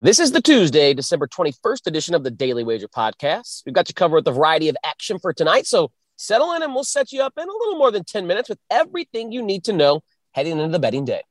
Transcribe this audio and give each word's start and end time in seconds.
This 0.00 0.20
is 0.20 0.30
the 0.30 0.40
Tuesday, 0.40 0.94
December 0.94 1.26
21st 1.26 1.88
edition 1.88 2.14
of 2.14 2.22
the 2.22 2.30
Daily 2.30 2.62
Wager 2.62 2.86
podcast. 2.86 3.64
We've 3.66 3.74
got 3.74 3.88
you 3.88 3.94
covered 3.94 4.14
with 4.14 4.28
a 4.28 4.32
variety 4.32 4.68
of 4.68 4.76
action 4.84 5.18
for 5.18 5.32
tonight. 5.32 5.66
So 5.66 5.90
settle 6.14 6.52
in 6.52 6.62
and 6.62 6.72
we'll 6.72 6.84
set 6.84 7.10
you 7.10 7.20
up 7.20 7.32
in 7.36 7.42
a 7.42 7.52
little 7.52 7.76
more 7.78 7.90
than 7.90 8.04
10 8.04 8.24
minutes 8.24 8.48
with 8.48 8.60
everything 8.70 9.32
you 9.32 9.42
need 9.42 9.64
to 9.64 9.72
know 9.72 10.02
heading 10.30 10.56
into 10.56 10.68
the 10.68 10.78
betting 10.78 11.04
day. 11.04 11.22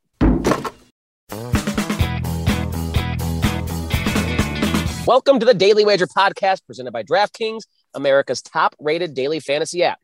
Welcome 5.05 5.39
to 5.39 5.45
the 5.45 5.55
Daily 5.57 5.85
Wager 5.85 6.05
podcast 6.05 6.65
presented 6.65 6.91
by 6.91 7.03
DraftKings, 7.03 7.61
America's 7.93 8.41
top 8.41 8.75
rated 8.81 9.13
daily 9.13 9.39
fantasy 9.39 9.81
app. 9.83 9.99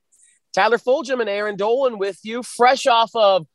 Tyler 0.54 0.78
Fulghum 0.78 1.20
and 1.20 1.30
Erin 1.30 1.58
Dolan 1.58 1.98
with 1.98 2.20
you, 2.24 2.42
fresh 2.42 2.88
off 2.88 3.12
of 3.14 3.46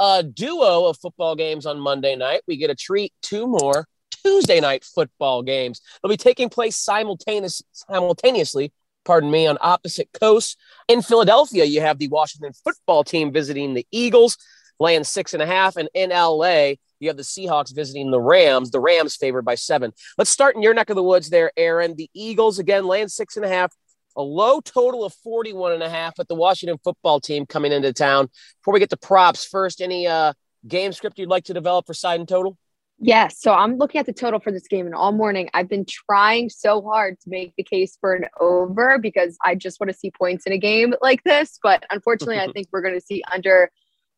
a 0.00 0.22
duo 0.22 0.86
of 0.86 0.96
football 0.96 1.36
games 1.36 1.66
on 1.66 1.78
Monday 1.78 2.16
night. 2.16 2.40
We 2.48 2.56
get 2.56 2.70
a 2.70 2.74
treat, 2.74 3.12
two 3.20 3.46
more 3.46 3.84
Tuesday 4.28 4.60
night 4.60 4.84
football 4.84 5.42
games. 5.42 5.80
They'll 6.02 6.10
be 6.10 6.18
taking 6.18 6.50
place 6.50 6.76
simultaneous, 6.76 7.62
simultaneously, 7.72 8.74
pardon 9.06 9.30
me, 9.30 9.46
on 9.46 9.56
opposite 9.62 10.10
coasts. 10.12 10.54
In 10.86 11.00
Philadelphia, 11.00 11.64
you 11.64 11.80
have 11.80 11.98
the 11.98 12.08
Washington 12.08 12.52
football 12.62 13.04
team 13.04 13.32
visiting 13.32 13.72
the 13.72 13.86
Eagles, 13.90 14.36
laying 14.78 15.04
six 15.04 15.32
and 15.32 15.42
a 15.42 15.46
half. 15.46 15.76
And 15.76 15.88
in 15.94 16.10
LA, 16.10 16.72
you 17.00 17.08
have 17.08 17.16
the 17.16 17.22
Seahawks 17.22 17.74
visiting 17.74 18.10
the 18.10 18.20
Rams, 18.20 18.70
the 18.70 18.80
Rams 18.80 19.16
favored 19.16 19.46
by 19.46 19.54
seven. 19.54 19.94
Let's 20.18 20.30
start 20.30 20.56
in 20.56 20.62
your 20.62 20.74
neck 20.74 20.90
of 20.90 20.96
the 20.96 21.02
woods 21.02 21.30
there, 21.30 21.50
Erin. 21.56 21.96
The 21.96 22.10
Eagles, 22.12 22.58
again, 22.58 22.84
laying 22.84 23.08
six 23.08 23.36
and 23.36 23.46
a 23.46 23.48
half. 23.48 23.72
A 24.14 24.22
low 24.22 24.60
total 24.60 25.06
of 25.06 25.14
41 25.24 25.72
and 25.72 25.82
a 25.82 25.88
half 25.88 26.18
with 26.18 26.28
the 26.28 26.34
Washington 26.34 26.76
football 26.84 27.18
team 27.18 27.46
coming 27.46 27.72
into 27.72 27.94
town. 27.94 28.28
Before 28.60 28.74
we 28.74 28.80
get 28.80 28.90
to 28.90 28.98
props, 28.98 29.46
first, 29.46 29.80
any 29.80 30.06
uh, 30.06 30.34
game 30.66 30.92
script 30.92 31.18
you'd 31.18 31.30
like 31.30 31.44
to 31.44 31.54
develop 31.54 31.86
for 31.86 31.94
side 31.94 32.20
and 32.20 32.28
total? 32.28 32.58
Yes. 33.00 33.40
So 33.40 33.52
I'm 33.52 33.76
looking 33.76 34.00
at 34.00 34.06
the 34.06 34.12
total 34.12 34.40
for 34.40 34.50
this 34.50 34.66
game, 34.66 34.86
and 34.86 34.94
all 34.94 35.12
morning 35.12 35.48
I've 35.54 35.68
been 35.68 35.86
trying 35.88 36.50
so 36.50 36.82
hard 36.82 37.20
to 37.20 37.30
make 37.30 37.54
the 37.56 37.62
case 37.62 37.96
for 38.00 38.14
an 38.14 38.24
over 38.40 38.98
because 38.98 39.36
I 39.44 39.54
just 39.54 39.78
want 39.78 39.92
to 39.92 39.96
see 39.96 40.10
points 40.10 40.46
in 40.46 40.52
a 40.52 40.58
game 40.58 40.94
like 41.00 41.22
this. 41.22 41.60
But 41.62 41.84
unfortunately, 41.90 42.40
I 42.40 42.48
think 42.52 42.68
we're 42.72 42.82
going 42.82 42.98
to 42.98 43.04
see 43.04 43.22
under 43.32 43.70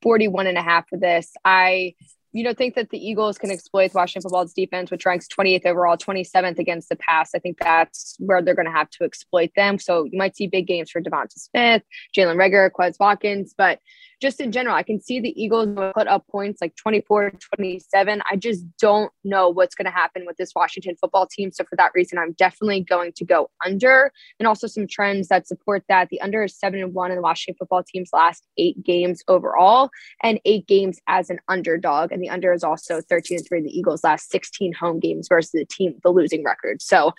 41 0.03 0.47
and 0.47 0.57
a 0.57 0.63
half 0.63 0.89
for 0.89 0.99
this. 0.99 1.33
I, 1.45 1.95
you 2.33 2.45
know, 2.45 2.55
think 2.55 2.75
that 2.77 2.91
the 2.91 2.99
Eagles 2.99 3.39
can 3.39 3.51
exploit 3.51 3.93
Washington 3.95 4.23
football's 4.23 4.53
defense, 4.53 4.91
which 4.91 5.05
ranks 5.05 5.27
28th 5.29 5.67
overall, 5.67 5.97
27th 5.97 6.59
against 6.59 6.89
the 6.89 6.97
pass. 6.97 7.31
I 7.35 7.39
think 7.41 7.59
that's 7.59 8.17
where 8.19 8.41
they're 8.41 8.55
going 8.55 8.67
to 8.67 8.73
have 8.73 8.91
to 8.91 9.05
exploit 9.05 9.51
them. 9.57 9.79
So 9.79 10.05
you 10.05 10.17
might 10.17 10.37
see 10.37 10.47
big 10.47 10.67
games 10.67 10.91
for 10.91 11.01
Devonta 11.01 11.37
Smith, 11.37 11.83
Jalen 12.17 12.37
Reagor, 12.37 12.71
Quez 12.71 12.95
Watkins, 13.01 13.55
but 13.57 13.81
just 14.21 14.41
in 14.41 14.53
general, 14.53 14.77
I 14.77 14.83
can 14.83 15.01
see 15.01 15.19
the 15.19 15.43
Eagles 15.43 15.69
put 15.95 16.07
up 16.07 16.27
points 16.31 16.61
like 16.61 16.77
24, 16.77 17.33
27. 17.57 18.23
I 18.31 18.37
just 18.37 18.65
don't 18.79 19.11
know 19.25 19.49
what's 19.49 19.75
going 19.75 19.87
to 19.87 19.91
happen 19.91 20.25
with 20.27 20.37
this 20.37 20.53
Washington 20.55 20.95
football 21.01 21.27
team. 21.27 21.51
So 21.51 21.65
for 21.65 21.77
that 21.77 21.93
reason, 21.95 22.19
I'm 22.19 22.33
definitely 22.33 22.83
going 22.83 23.13
to 23.17 23.25
go 23.25 23.51
under 23.65 24.13
and 24.39 24.47
also 24.47 24.67
some 24.67 24.87
trends 24.87 25.29
that 25.29 25.49
support 25.49 25.85
that. 25.89 26.09
The 26.11 26.21
under 26.21 26.45
is 26.45 26.59
seven 26.59 26.81
and 26.81 26.93
one 26.93 27.11
in 27.11 27.17
the 27.17 27.23
Washington 27.23 27.57
football 27.59 27.83
team's 27.83 28.11
last 28.13 28.47
eight 28.59 28.83
games 28.85 29.23
overall 29.27 29.91
and 30.23 30.39
eight 30.45 30.67
games 30.67 31.01
as 31.09 31.31
an 31.31 31.39
underdog. 31.49 32.13
The 32.21 32.31
under 32.31 32.53
is 32.53 32.65
also 32.65 33.01
13 33.01 33.39
and 33.39 33.47
three 33.47 33.63
the 33.63 33.77
Eagles 33.77 34.05
last 34.05 34.31
16 34.31 34.73
home 34.73 35.01
games 35.01 35.29
versus 35.29 35.51
the 35.53 35.65
team, 35.65 35.95
the 36.03 36.11
losing 36.11 36.45
record. 36.45 36.83
So 36.83 37.13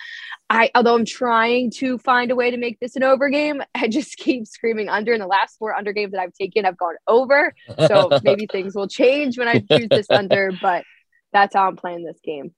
I, 0.49 0.71
although 0.75 0.95
I'm 0.95 1.05
trying 1.05 1.71
to 1.71 1.97
find 1.97 2.31
a 2.31 2.35
way 2.35 2.51
to 2.51 2.57
make 2.57 2.79
this 2.79 2.95
an 2.95 3.03
over 3.03 3.29
game, 3.29 3.61
I 3.75 3.87
just 3.87 4.17
keep 4.17 4.47
screaming 4.47 4.89
under. 4.89 5.13
In 5.13 5.19
the 5.19 5.27
last 5.27 5.57
four 5.57 5.75
under 5.75 5.93
games 5.93 6.11
that 6.11 6.21
I've 6.21 6.33
taken, 6.33 6.65
I've 6.65 6.77
gone 6.77 6.95
over. 7.07 7.53
So 7.87 8.09
maybe 8.23 8.47
things 8.51 8.75
will 8.75 8.87
change 8.87 9.37
when 9.37 9.47
I 9.47 9.59
choose 9.59 9.87
this 9.89 10.09
under, 10.09 10.51
but 10.61 10.83
that's 11.33 11.55
how 11.55 11.67
I'm 11.67 11.75
playing 11.75 12.03
this 12.03 12.19
game. 12.23 12.53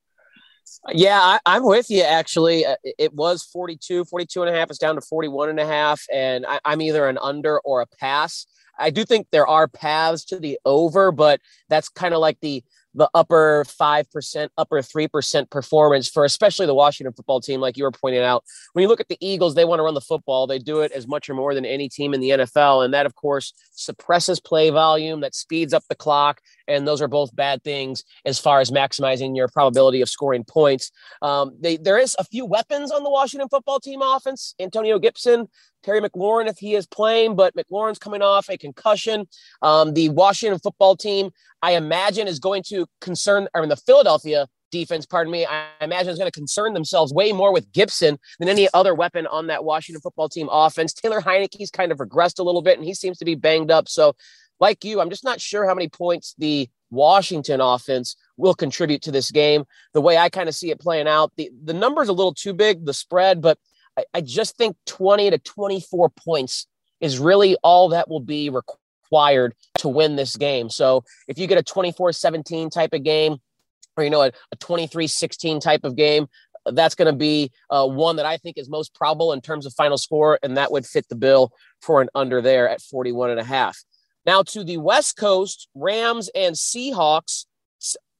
Yeah, 0.93 1.37
I, 1.45 1.57
am 1.57 1.65
with 1.65 1.89
you 1.89 2.03
actually. 2.03 2.65
Uh, 2.65 2.75
it 2.83 3.13
was 3.13 3.43
42, 3.43 4.05
42 4.05 4.43
and 4.43 4.55
a 4.55 4.57
half. 4.57 4.69
It's 4.69 4.79
down 4.79 4.95
to 4.95 5.01
41 5.01 5.49
and 5.49 5.59
a 5.59 5.65
half. 5.65 6.01
And 6.11 6.45
I, 6.45 6.59
I'm 6.63 6.81
either 6.81 7.07
an 7.07 7.17
under 7.21 7.59
or 7.59 7.81
a 7.81 7.85
pass. 7.99 8.47
I 8.77 8.89
do 8.89 9.05
think 9.05 9.27
there 9.31 9.47
are 9.47 9.67
paths 9.67 10.25
to 10.25 10.39
the 10.39 10.59
over, 10.65 11.11
but 11.11 11.39
that's 11.69 11.89
kind 11.89 12.13
of 12.13 12.19
like 12.19 12.39
the 12.41 12.63
the 12.95 13.09
upper 13.13 13.65
5%, 13.67 14.49
upper 14.57 14.77
3% 14.81 15.49
performance 15.49 16.07
for 16.09 16.25
especially 16.25 16.65
the 16.65 16.75
Washington 16.75 17.13
football 17.13 17.41
team, 17.41 17.59
like 17.59 17.77
you 17.77 17.83
were 17.83 17.91
pointing 17.91 18.21
out. 18.21 18.43
When 18.73 18.83
you 18.83 18.87
look 18.87 18.99
at 18.99 19.07
the 19.07 19.17
Eagles, 19.19 19.55
they 19.55 19.65
want 19.65 19.79
to 19.79 19.83
run 19.83 19.93
the 19.93 20.01
football. 20.01 20.47
They 20.47 20.59
do 20.59 20.81
it 20.81 20.91
as 20.91 21.07
much 21.07 21.29
or 21.29 21.33
more 21.33 21.55
than 21.55 21.65
any 21.65 21.89
team 21.89 22.13
in 22.13 22.21
the 22.21 22.29
NFL. 22.29 22.85
And 22.85 22.93
that, 22.93 23.05
of 23.05 23.15
course, 23.15 23.53
suppresses 23.71 24.39
play 24.39 24.69
volume, 24.69 25.21
that 25.21 25.35
speeds 25.35 25.73
up 25.73 25.83
the 25.89 25.95
clock. 25.95 26.41
And 26.67 26.87
those 26.87 27.01
are 27.01 27.07
both 27.07 27.35
bad 27.35 27.63
things 27.63 28.03
as 28.25 28.39
far 28.39 28.59
as 28.59 28.71
maximizing 28.71 29.35
your 29.35 29.47
probability 29.47 30.01
of 30.01 30.09
scoring 30.09 30.43
points. 30.43 30.91
Um, 31.21 31.55
they, 31.59 31.77
there 31.77 31.97
is 31.97 32.15
a 32.19 32.23
few 32.23 32.45
weapons 32.45 32.91
on 32.91 33.03
the 33.03 33.09
Washington 33.09 33.49
football 33.49 33.79
team 33.79 34.01
offense. 34.01 34.55
Antonio 34.59 34.99
Gibson, 34.99 35.47
Terry 35.83 36.01
McLaurin, 36.01 36.47
if 36.47 36.57
he 36.57 36.75
is 36.75 36.87
playing, 36.87 37.35
but 37.35 37.53
McLaurin's 37.55 37.99
coming 37.99 38.21
off 38.21 38.49
a 38.49 38.57
concussion. 38.57 39.27
Um, 39.61 39.93
the 39.93 40.09
Washington 40.09 40.59
football 40.59 40.95
team, 40.95 41.31
I 41.61 41.73
imagine, 41.73 42.27
is 42.27 42.39
going 42.39 42.63
to 42.67 42.85
concern, 43.01 43.47
or 43.53 43.65
the 43.67 43.75
Philadelphia 43.75 44.47
defense, 44.73 45.05
pardon 45.05 45.31
me, 45.31 45.45
I 45.45 45.67
imagine 45.79 46.11
is 46.11 46.17
going 46.17 46.29
to 46.29 46.37
concern 46.37 46.73
themselves 46.73 47.13
way 47.13 47.31
more 47.31 47.53
with 47.53 47.71
Gibson 47.71 48.17
than 48.39 48.49
any 48.49 48.67
other 48.73 48.95
weapon 48.95 49.27
on 49.27 49.47
that 49.47 49.63
Washington 49.63 50.01
football 50.01 50.27
team 50.27 50.49
offense. 50.51 50.93
Taylor 50.93 51.21
Heinicke's 51.21 51.69
kind 51.69 51.91
of 51.91 51.99
regressed 51.99 52.39
a 52.39 52.43
little 52.43 52.63
bit, 52.63 52.77
and 52.77 52.85
he 52.85 52.93
seems 52.93 53.17
to 53.19 53.25
be 53.25 53.35
banged 53.35 53.71
up. 53.71 53.87
So, 53.87 54.15
like 54.63 54.85
you, 54.85 55.01
I'm 55.01 55.09
just 55.09 55.25
not 55.25 55.41
sure 55.41 55.67
how 55.67 55.75
many 55.75 55.89
points 55.89 56.35
the 56.37 56.69
Washington 56.89 57.59
offense 57.59 58.15
will 58.37 58.53
contribute 58.53 59.01
to 59.01 59.11
this 59.11 59.29
game. 59.29 59.65
The 59.93 59.99
way 59.99 60.17
I 60.17 60.29
kind 60.29 60.47
of 60.47 60.55
see 60.55 60.71
it 60.71 60.79
playing 60.79 61.05
out, 61.05 61.33
the, 61.35 61.51
the 61.65 61.73
number's 61.73 62.07
a 62.07 62.13
little 62.13 62.33
too 62.33 62.53
big, 62.53 62.85
the 62.85 62.93
spread, 62.93 63.41
but 63.41 63.57
I, 63.97 64.05
I 64.13 64.21
just 64.21 64.55
think 64.55 64.77
20 64.85 65.31
to 65.31 65.37
24 65.37 66.09
points 66.11 66.65
is 67.01 67.19
really 67.19 67.57
all 67.61 67.89
that 67.89 68.07
will 68.07 68.21
be 68.21 68.49
required 68.49 69.53
to 69.79 69.89
win 69.89 70.15
this 70.15 70.37
game. 70.37 70.69
So 70.69 71.03
if 71.27 71.37
you 71.37 71.45
get 71.45 71.57
a 71.57 71.63
24 71.63 72.13
17 72.13 72.69
type 72.69 72.93
of 72.93 73.03
game, 73.03 73.39
or 73.97 74.05
you 74.05 74.09
know, 74.09 74.21
a, 74.21 74.31
a 74.53 74.55
23 74.61 75.07
16 75.07 75.59
type 75.59 75.83
of 75.83 75.97
game, 75.97 76.27
that's 76.71 76.95
going 76.95 77.11
to 77.11 77.17
be 77.17 77.51
uh, 77.69 77.85
one 77.85 78.15
that 78.15 78.25
I 78.25 78.37
think 78.37 78.57
is 78.57 78.69
most 78.69 78.95
probable 78.95 79.33
in 79.33 79.41
terms 79.41 79.65
of 79.65 79.73
final 79.73 79.97
score, 79.97 80.39
and 80.41 80.55
that 80.55 80.71
would 80.71 80.85
fit 80.85 81.09
the 81.09 81.15
bill 81.15 81.51
for 81.81 82.01
an 82.01 82.07
under 82.15 82.41
there 82.41 82.69
at 82.69 82.81
41 82.81 83.31
and 83.31 83.41
a 83.41 83.43
half. 83.43 83.77
Now 84.25 84.43
to 84.43 84.63
the 84.63 84.77
West 84.77 85.17
Coast, 85.17 85.67
Rams 85.75 86.29
and 86.33 86.55
Seahawks. 86.55 87.45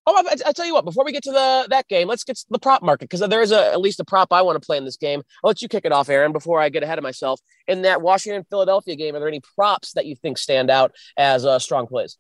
Oh, 0.06 0.22
I, 0.30 0.36
I, 0.50 0.52
tell 0.52 0.66
you 0.66 0.74
what. 0.74 0.84
Before 0.84 1.06
we 1.06 1.14
get 1.14 1.24
to 1.24 1.32
the 1.32 1.66
that 1.70 1.88
game, 1.88 2.10
let's 2.10 2.26
get 2.26 2.36
to 2.36 2.46
the 2.50 2.60
prop 2.60 2.84
market 2.84 3.10
because 3.10 3.22
there 3.22 3.42
is 3.42 3.54
a, 3.54 3.72
at 3.72 3.80
least 3.80 4.02
a 4.02 4.04
prop 4.04 4.34
I 4.34 4.42
want 4.42 4.62
to 4.62 4.66
play 4.66 4.76
in 4.76 4.84
this 4.84 4.98
game. 4.98 5.22
I'll 5.42 5.48
let 5.48 5.62
you 5.62 5.70
kick 5.70 5.86
it 5.86 5.94
off, 5.94 6.10
Erin, 6.10 6.34
before 6.34 6.60
I 6.60 6.68
get 6.68 6.84
ahead 6.84 6.98
of 6.98 7.04
myself. 7.04 7.40
In 7.68 7.84
that 7.84 8.02
Washington 8.02 8.46
Philadelphia 8.50 8.98
game, 8.98 9.16
are 9.16 9.20
there 9.20 9.30
any 9.30 9.42
props 9.56 9.94
that 9.94 10.06
you 10.06 10.18
think 10.18 10.38
stand 10.38 10.70
out 10.70 10.94
as 11.16 11.46
uh, 11.46 11.58
strong 11.58 11.88
plays? 11.88 12.18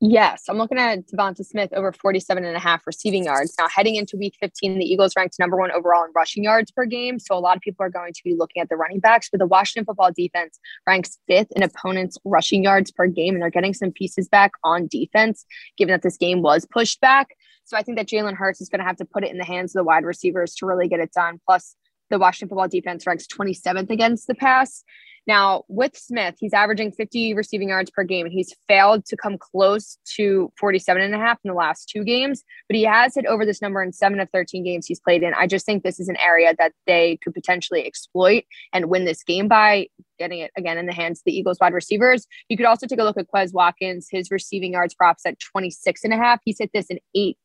Yes, 0.00 0.44
I'm 0.46 0.58
looking 0.58 0.78
at 0.78 1.06
Devonta 1.06 1.42
Smith 1.42 1.72
over 1.72 1.90
47 1.90 2.44
and 2.44 2.54
a 2.54 2.60
half 2.60 2.86
receiving 2.86 3.24
yards. 3.24 3.54
Now, 3.58 3.66
heading 3.74 3.94
into 3.96 4.18
week 4.18 4.34
15, 4.40 4.78
the 4.78 4.84
Eagles 4.84 5.14
ranked 5.16 5.38
number 5.38 5.56
one 5.56 5.72
overall 5.72 6.04
in 6.04 6.10
rushing 6.14 6.44
yards 6.44 6.70
per 6.70 6.84
game. 6.84 7.18
So, 7.18 7.34
a 7.34 7.40
lot 7.40 7.56
of 7.56 7.62
people 7.62 7.86
are 7.86 7.88
going 7.88 8.12
to 8.12 8.20
be 8.22 8.34
looking 8.34 8.60
at 8.60 8.68
the 8.68 8.76
running 8.76 9.00
backs, 9.00 9.30
but 9.30 9.38
the 9.38 9.46
Washington 9.46 9.86
football 9.86 10.10
defense 10.14 10.60
ranks 10.86 11.16
fifth 11.26 11.50
in 11.56 11.62
opponents' 11.62 12.18
rushing 12.26 12.62
yards 12.62 12.90
per 12.90 13.06
game, 13.06 13.34
and 13.34 13.42
they're 13.42 13.48
getting 13.48 13.72
some 13.72 13.90
pieces 13.90 14.28
back 14.28 14.52
on 14.62 14.86
defense, 14.86 15.46
given 15.78 15.92
that 15.92 16.02
this 16.02 16.18
game 16.18 16.42
was 16.42 16.66
pushed 16.66 17.00
back. 17.00 17.28
So, 17.64 17.78
I 17.78 17.82
think 17.82 17.96
that 17.96 18.06
Jalen 18.06 18.34
Hurts 18.34 18.60
is 18.60 18.68
going 18.68 18.80
to 18.80 18.86
have 18.86 18.96
to 18.96 19.06
put 19.06 19.24
it 19.24 19.30
in 19.30 19.38
the 19.38 19.46
hands 19.46 19.74
of 19.74 19.80
the 19.80 19.84
wide 19.84 20.04
receivers 20.04 20.54
to 20.56 20.66
really 20.66 20.88
get 20.88 21.00
it 21.00 21.12
done. 21.12 21.40
Plus, 21.46 21.74
the 22.10 22.18
Washington 22.18 22.48
football 22.48 22.68
defense 22.68 23.06
ranks 23.06 23.26
27th 23.26 23.90
against 23.90 24.26
the 24.26 24.34
pass. 24.34 24.84
Now, 25.26 25.64
with 25.66 25.96
Smith, 25.96 26.36
he's 26.38 26.54
averaging 26.54 26.92
50 26.92 27.34
receiving 27.34 27.70
yards 27.70 27.90
per 27.90 28.04
game, 28.04 28.26
and 28.26 28.32
he's 28.32 28.54
failed 28.68 29.04
to 29.06 29.16
come 29.16 29.36
close 29.36 29.98
to 30.14 30.52
47 30.58 31.02
and 31.02 31.14
a 31.14 31.18
half 31.18 31.38
in 31.42 31.48
the 31.48 31.54
last 31.54 31.88
two 31.88 32.04
games, 32.04 32.44
but 32.68 32.76
he 32.76 32.84
has 32.84 33.16
hit 33.16 33.26
over 33.26 33.44
this 33.44 33.60
number 33.60 33.82
in 33.82 33.92
seven 33.92 34.20
of 34.20 34.30
13 34.30 34.62
games 34.62 34.86
he's 34.86 35.00
played 35.00 35.24
in. 35.24 35.34
I 35.34 35.48
just 35.48 35.66
think 35.66 35.82
this 35.82 35.98
is 35.98 36.08
an 36.08 36.16
area 36.18 36.54
that 36.58 36.72
they 36.86 37.18
could 37.24 37.34
potentially 37.34 37.84
exploit 37.84 38.44
and 38.72 38.86
win 38.86 39.04
this 39.04 39.24
game 39.24 39.48
by 39.48 39.88
getting 40.16 40.38
it 40.38 40.52
again 40.56 40.78
in 40.78 40.86
the 40.86 40.94
hands 40.94 41.18
of 41.18 41.24
the 41.24 41.36
Eagles 41.36 41.58
wide 41.60 41.74
receivers. 41.74 42.28
You 42.48 42.56
could 42.56 42.66
also 42.66 42.86
take 42.86 43.00
a 43.00 43.04
look 43.04 43.18
at 43.18 43.26
Quez 43.26 43.52
Watkins, 43.52 44.06
his 44.08 44.30
receiving 44.30 44.72
yards 44.72 44.94
props 44.94 45.26
at 45.26 45.40
26 45.40 46.04
and 46.04 46.14
a 46.14 46.16
half. 46.16 46.40
He's 46.44 46.58
hit 46.60 46.70
this 46.72 46.86
in 46.86 47.00
eight 47.16 47.36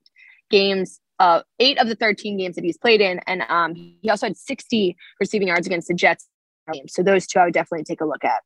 games 0.52 1.01
uh, 1.22 1.44
eight 1.60 1.78
of 1.80 1.88
the 1.88 1.96
13 1.96 2.38
games 2.38 2.56
that 2.56 2.64
he's 2.64 2.78
played 2.78 3.00
in. 3.00 3.20
And 3.28 3.44
um, 3.48 3.76
he 3.76 4.10
also 4.10 4.26
had 4.26 4.36
60 4.36 4.98
receiving 5.20 5.50
yards 5.50 5.68
against 5.68 5.88
the 5.88 5.94
Jets 5.94 6.28
so 6.88 7.04
those 7.04 7.28
two 7.28 7.40
I 7.40 7.46
would 7.46 7.54
definitely 7.54 7.84
take 7.84 8.02
a 8.02 8.06
look 8.06 8.24
at. 8.24 8.42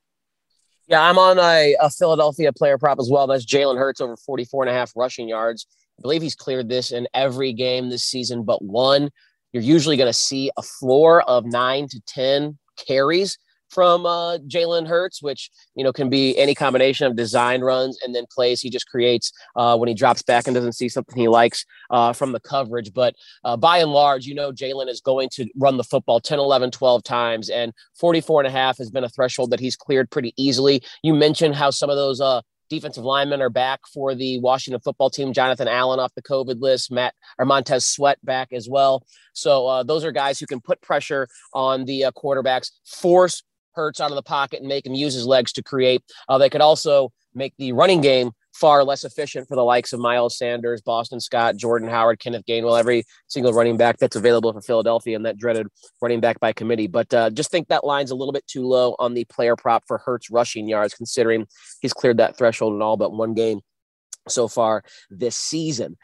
Yeah, 0.88 1.02
I'm 1.02 1.18
on 1.18 1.38
a, 1.40 1.76
a 1.80 1.90
Philadelphia 1.90 2.52
player 2.54 2.78
prop 2.78 3.00
as 3.00 3.10
well. 3.10 3.28
That's 3.28 3.46
Jalen 3.46 3.78
Hurts 3.78 4.02
over 4.02 4.16
44 4.18 4.64
and 4.64 4.70
a 4.70 4.74
half 4.74 4.92
rushing 4.96 5.28
yards. 5.28 5.68
I 6.00 6.02
believe 6.02 6.22
he's 6.22 6.36
cleared 6.36 6.70
this 6.70 6.92
in 6.92 7.08
every 7.14 7.54
game 7.54 7.90
this 7.90 8.04
season 8.04 8.44
but 8.44 8.64
one. 8.64 9.10
You're 9.52 9.64
usually 9.64 9.96
going 9.96 10.10
to 10.10 10.14
see 10.14 10.52
a 10.58 10.62
floor 10.62 11.22
of 11.24 11.46
nine 11.46 11.88
to 11.90 12.02
10 12.08 12.58
carries 12.88 13.38
from 13.70 14.06
uh, 14.06 14.38
Jalen 14.40 14.88
Hurts, 14.88 15.22
which 15.22 15.50
you 15.76 15.84
know 15.84 15.94
can 15.94 16.10
be 16.10 16.38
any 16.38 16.56
combination 16.56 17.08
of 17.08 17.16
design 17.16 17.62
runs 17.62 18.00
and 18.04 18.16
then 18.16 18.26
plays 18.32 18.62
he 18.62 18.70
just 18.70 18.88
creates 18.88 19.32
uh, 19.56 19.78
when 19.78 19.88
he 19.88 19.94
drops 19.94 20.22
back 20.22 20.48
and 20.48 20.56
doesn't 20.56 20.74
see 20.74 20.90
something 20.90 21.18
he 21.18 21.28
likes 21.28 21.66
uh, 21.90 22.14
from 22.14 22.32
the 22.32 22.40
coverage. 22.40 22.94
But 22.94 23.16
uh, 23.44 23.58
by 23.58 23.80
and 23.80 23.92
large, 23.92 24.26
you 24.26 24.36
know 24.36 24.52
Jalen 24.52 24.90
is 24.90 25.02
going 25.02 25.30
to 25.34 25.48
run 25.56 25.78
the 25.78 25.84
football 25.84 26.20
10, 26.20 26.40
11, 26.40 26.72
12 26.72 27.04
times, 27.04 27.50
and 27.50 27.74
44 28.00 28.42
and 28.42 28.48
a 28.48 28.52
half 28.52 28.78
has 28.78 28.90
been 28.90 29.04
a 29.04 29.10
threshold 29.10 29.52
that 29.52 29.60
he's 29.60 29.76
cleared 29.76 30.10
pretty 30.10 30.34
easily. 30.38 30.84
You 31.04 31.14
mentioned 31.14 31.56
how 31.56 31.70
some 31.70 31.90
of 31.90 31.96
those 31.96 32.22
uh, 32.22 32.42
defensive 32.70 33.04
linemen 33.04 33.42
are 33.42 33.50
back 33.50 33.82
for 33.94 34.16
the 34.16 34.40
Washington 34.40 34.82
football 34.82 35.10
team. 35.10 35.34
Jonathan 35.34 35.68
Allen 35.68 36.00
off 36.00 36.14
the 36.16 36.22
COVID 36.22 36.62
list, 36.62 36.92
Matt 36.92 37.14
or 37.38 37.46
Montez 37.46 37.86
Sweat 37.86 38.24
back 38.24 38.52
as 38.52 38.68
well. 38.70 39.06
So 39.34 39.68
uh, 39.68 39.84
those 39.84 40.04
are 40.04 40.12
guys 40.12 40.40
who 40.40 40.46
can 40.46 40.62
put 40.62 40.82
pressure 40.82 41.28
on 41.54 41.86
the 41.86 42.06
uh, 42.06 42.12
quarterbacks, 42.12 42.72
force 42.86 43.44
Hurts 43.76 44.02
out 44.02 44.12
of 44.12 44.16
the 44.16 44.24
pocket 44.24 44.60
and 44.60 44.68
make 44.68 44.86
him 44.86 44.94
use 44.94 45.14
his 45.14 45.26
legs 45.26 45.52
to 45.54 45.64
create. 45.64 46.04
Uh, 46.28 46.38
they 46.38 46.50
could 46.50 46.62
also 46.62 47.12
make 47.34 47.54
the 47.58 47.72
running 47.74 48.02
game 48.02 48.32
far 48.54 48.86
less 48.86 49.04
efficient 49.04 49.48
for 49.48 49.56
the 49.56 49.64
likes 49.64 49.92
of 49.92 50.00
Miles 50.00 50.38
Sanders, 50.38 50.82
Boston 50.82 51.20
Scott, 51.20 51.58
Jordan 51.58 51.90
Howard, 51.90 52.20
Kenneth 52.20 52.46
Gainwell, 52.46 52.80
every 52.80 53.04
single 53.28 53.52
running 53.52 53.76
back 53.76 53.98
that's 53.98 54.16
available 54.16 54.54
for 54.54 54.62
Philadelphia 54.62 55.16
and 55.16 55.26
that 55.26 55.38
dreaded 55.38 55.68
running 56.02 56.22
back 56.22 56.40
by 56.40 56.54
committee. 56.54 56.88
But 56.88 57.14
uh, 57.14 57.30
just 57.32 57.52
think 57.52 57.68
that 57.68 57.84
line's 57.84 58.12
a 58.12 58.16
little 58.16 58.32
bit 58.32 58.48
too 58.48 58.66
low 58.66 58.96
on 58.98 59.14
the 59.14 59.26
player 59.26 59.58
prop 59.58 59.84
for 59.86 59.98
Hurts 59.98 60.32
rushing 60.32 60.70
yards, 60.70 60.94
considering 60.94 61.48
he's 61.82 61.94
cleared 61.94 62.18
that 62.18 62.38
threshold 62.38 62.74
in 62.74 62.82
all 62.82 62.96
but 62.96 63.12
one 63.12 63.34
game 63.34 63.60
so 64.28 64.48
far 64.48 64.84
this 65.10 65.36
season. 65.36 65.98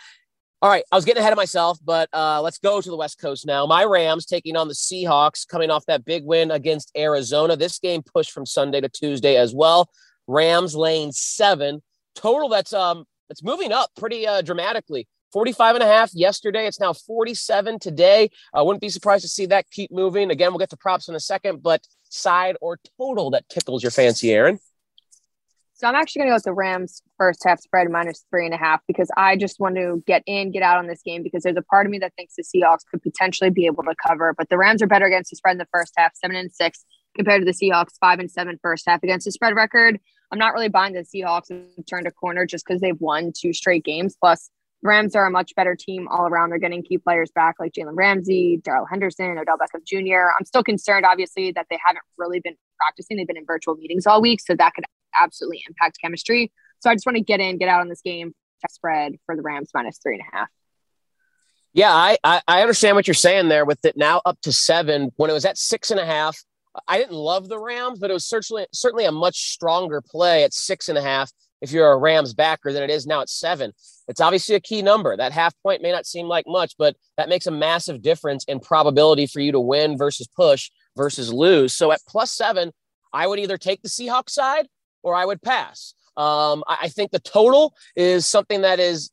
All 0.63 0.69
right, 0.69 0.83
I 0.91 0.95
was 0.95 1.05
getting 1.05 1.21
ahead 1.21 1.33
of 1.33 1.37
myself, 1.37 1.79
but 1.83 2.07
uh, 2.13 2.39
let's 2.39 2.59
go 2.59 2.81
to 2.81 2.89
the 2.89 2.95
West 2.95 3.19
Coast 3.19 3.47
now. 3.47 3.65
My 3.65 3.83
Rams 3.83 4.27
taking 4.27 4.55
on 4.55 4.67
the 4.67 4.75
Seahawks, 4.75 5.47
coming 5.47 5.71
off 5.71 5.87
that 5.87 6.05
big 6.05 6.23
win 6.23 6.51
against 6.51 6.91
Arizona. 6.95 7.55
This 7.55 7.79
game 7.79 8.03
pushed 8.03 8.31
from 8.31 8.45
Sunday 8.45 8.79
to 8.79 8.87
Tuesday 8.87 9.37
as 9.37 9.55
well. 9.55 9.89
Rams 10.27 10.75
lane 10.75 11.13
seven 11.13 11.81
total. 12.13 12.47
That's 12.47 12.73
um, 12.73 13.05
it's 13.31 13.41
moving 13.41 13.71
up 13.71 13.89
pretty 13.97 14.27
uh, 14.27 14.43
dramatically. 14.43 15.07
45 15.33 15.77
and 15.77 15.83
a 15.83 15.87
half 15.87 16.13
yesterday. 16.13 16.67
It's 16.67 16.79
now 16.79 16.93
47 16.93 17.79
today. 17.79 18.29
I 18.53 18.61
wouldn't 18.61 18.81
be 18.81 18.89
surprised 18.89 19.23
to 19.23 19.29
see 19.29 19.47
that 19.47 19.67
keep 19.71 19.91
moving. 19.91 20.29
Again, 20.29 20.51
we'll 20.51 20.59
get 20.59 20.69
to 20.71 20.77
props 20.77 21.09
in 21.09 21.15
a 21.15 21.19
second, 21.19 21.63
but 21.63 21.81
side 22.09 22.55
or 22.61 22.77
total 22.99 23.31
that 23.31 23.49
tickles 23.49 23.81
your 23.81 23.91
fancy, 23.91 24.31
Erin. 24.31 24.59
So 25.81 25.87
I'm 25.87 25.95
actually 25.95 26.19
going 26.19 26.27
to 26.27 26.31
go 26.33 26.35
with 26.35 26.43
the 26.43 26.53
Rams 26.53 27.01
first 27.17 27.43
half 27.43 27.59
spread 27.59 27.89
minus 27.89 28.23
three 28.29 28.45
and 28.45 28.53
a 28.53 28.57
half 28.57 28.81
because 28.87 29.09
I 29.17 29.35
just 29.35 29.59
want 29.59 29.77
to 29.77 30.03
get 30.05 30.21
in, 30.27 30.51
get 30.51 30.61
out 30.61 30.77
on 30.77 30.85
this 30.85 31.01
game 31.01 31.23
because 31.23 31.41
there's 31.41 31.57
a 31.57 31.63
part 31.63 31.87
of 31.87 31.91
me 31.91 31.97
that 31.97 32.13
thinks 32.15 32.35
the 32.35 32.43
Seahawks 32.43 32.85
could 32.91 33.01
potentially 33.01 33.49
be 33.49 33.65
able 33.65 33.81
to 33.85 33.95
cover, 34.07 34.35
but 34.37 34.47
the 34.49 34.59
Rams 34.59 34.83
are 34.83 34.87
better 34.87 35.07
against 35.07 35.31
the 35.31 35.37
spread 35.37 35.53
in 35.53 35.57
the 35.57 35.67
first 35.73 35.93
half, 35.97 36.15
seven 36.15 36.35
and 36.35 36.51
six 36.51 36.85
compared 37.15 37.41
to 37.41 37.45
the 37.45 37.51
Seahawks, 37.51 37.97
five 37.99 38.19
and 38.19 38.29
seven 38.29 38.59
first 38.61 38.83
half 38.85 39.01
against 39.01 39.25
the 39.25 39.31
spread 39.31 39.55
record. 39.55 39.99
I'm 40.31 40.37
not 40.37 40.53
really 40.53 40.69
buying 40.69 40.93
the 40.93 40.99
Seahawks 40.99 41.49
have 41.49 41.85
turned 41.89 42.05
a 42.05 42.11
corner 42.11 42.45
just 42.45 42.63
because 42.63 42.79
they've 42.79 43.01
won 43.01 43.33
two 43.35 43.51
straight 43.51 43.83
games. 43.83 44.15
Plus, 44.21 44.51
Rams 44.83 45.15
are 45.15 45.25
a 45.25 45.31
much 45.31 45.55
better 45.55 45.75
team 45.75 46.07
all 46.09 46.27
around. 46.27 46.51
They're 46.51 46.59
getting 46.59 46.83
key 46.83 46.99
players 46.99 47.31
back 47.31 47.55
like 47.59 47.71
Jalen 47.71 47.95
Ramsey, 47.95 48.61
Darrell 48.63 48.85
Henderson, 48.85 49.35
Odell 49.35 49.57
Beckham 49.57 49.83
Jr. 49.83 50.29
I'm 50.37 50.45
still 50.45 50.63
concerned, 50.63 51.07
obviously, 51.07 51.51
that 51.53 51.65
they 51.71 51.79
haven't 51.83 52.03
really 52.19 52.39
been 52.39 52.55
practicing. 52.77 53.17
They've 53.17 53.25
been 53.25 53.37
in 53.37 53.47
virtual 53.47 53.73
meetings 53.73 54.05
all 54.05 54.21
week, 54.21 54.41
so 54.41 54.55
that 54.55 54.75
could 54.75 54.85
absolutely 55.13 55.63
impact 55.67 55.97
chemistry. 56.01 56.51
So 56.79 56.89
I 56.89 56.95
just 56.95 57.05
want 57.05 57.17
to 57.17 57.23
get 57.23 57.39
in, 57.39 57.57
get 57.57 57.69
out 57.69 57.81
on 57.81 57.89
this 57.89 58.01
game, 58.01 58.33
spread 58.69 59.15
for 59.25 59.35
the 59.35 59.41
Rams 59.41 59.69
minus 59.73 59.97
three 59.97 60.15
and 60.15 60.23
a 60.31 60.37
half. 60.37 60.49
Yeah, 61.73 61.91
I, 61.93 62.17
I, 62.23 62.41
I 62.47 62.61
understand 62.61 62.95
what 62.95 63.07
you're 63.07 63.13
saying 63.13 63.47
there 63.47 63.65
with 63.65 63.83
it 63.85 63.95
now 63.95 64.21
up 64.25 64.39
to 64.41 64.51
seven. 64.51 65.11
When 65.15 65.29
it 65.29 65.33
was 65.33 65.45
at 65.45 65.57
six 65.57 65.89
and 65.89 65.99
a 65.99 66.05
half, 66.05 66.37
I 66.87 66.97
didn't 66.97 67.15
love 67.15 67.47
the 67.47 67.59
Rams, 67.59 67.99
but 67.99 68.09
it 68.09 68.13
was 68.13 68.25
certainly 68.25 68.65
certainly 68.73 69.05
a 69.05 69.11
much 69.11 69.51
stronger 69.51 70.01
play 70.01 70.43
at 70.43 70.53
six 70.53 70.89
and 70.89 70.97
a 70.97 71.01
half 71.01 71.31
if 71.61 71.71
you're 71.71 71.91
a 71.91 71.97
Rams 71.97 72.33
backer 72.33 72.73
than 72.73 72.83
it 72.83 72.89
is 72.89 73.05
now 73.07 73.21
at 73.21 73.29
seven. 73.29 73.71
It's 74.07 74.19
obviously 74.19 74.55
a 74.55 74.59
key 74.59 74.81
number. 74.81 75.15
That 75.15 75.31
half 75.31 75.53
point 75.63 75.81
may 75.81 75.91
not 75.91 76.05
seem 76.05 76.27
like 76.27 76.45
much, 76.47 76.73
but 76.77 76.95
that 77.17 77.29
makes 77.29 77.47
a 77.47 77.51
massive 77.51 78.01
difference 78.01 78.43
in 78.45 78.59
probability 78.59 79.27
for 79.27 79.39
you 79.39 79.51
to 79.53 79.59
win 79.59 79.97
versus 79.97 80.27
push 80.27 80.71
versus 80.97 81.31
lose. 81.31 81.73
So 81.73 81.91
at 81.91 82.01
plus 82.07 82.31
seven, 82.31 82.71
I 83.13 83.27
would 83.27 83.39
either 83.39 83.57
take 83.57 83.81
the 83.81 83.89
Seahawks 83.89 84.31
side 84.31 84.67
or 85.03 85.15
I 85.15 85.25
would 85.25 85.41
pass. 85.41 85.93
Um, 86.17 86.63
I, 86.67 86.77
I 86.83 86.87
think 86.89 87.11
the 87.11 87.19
total 87.19 87.73
is 87.95 88.25
something 88.25 88.61
that 88.61 88.79
is 88.79 89.11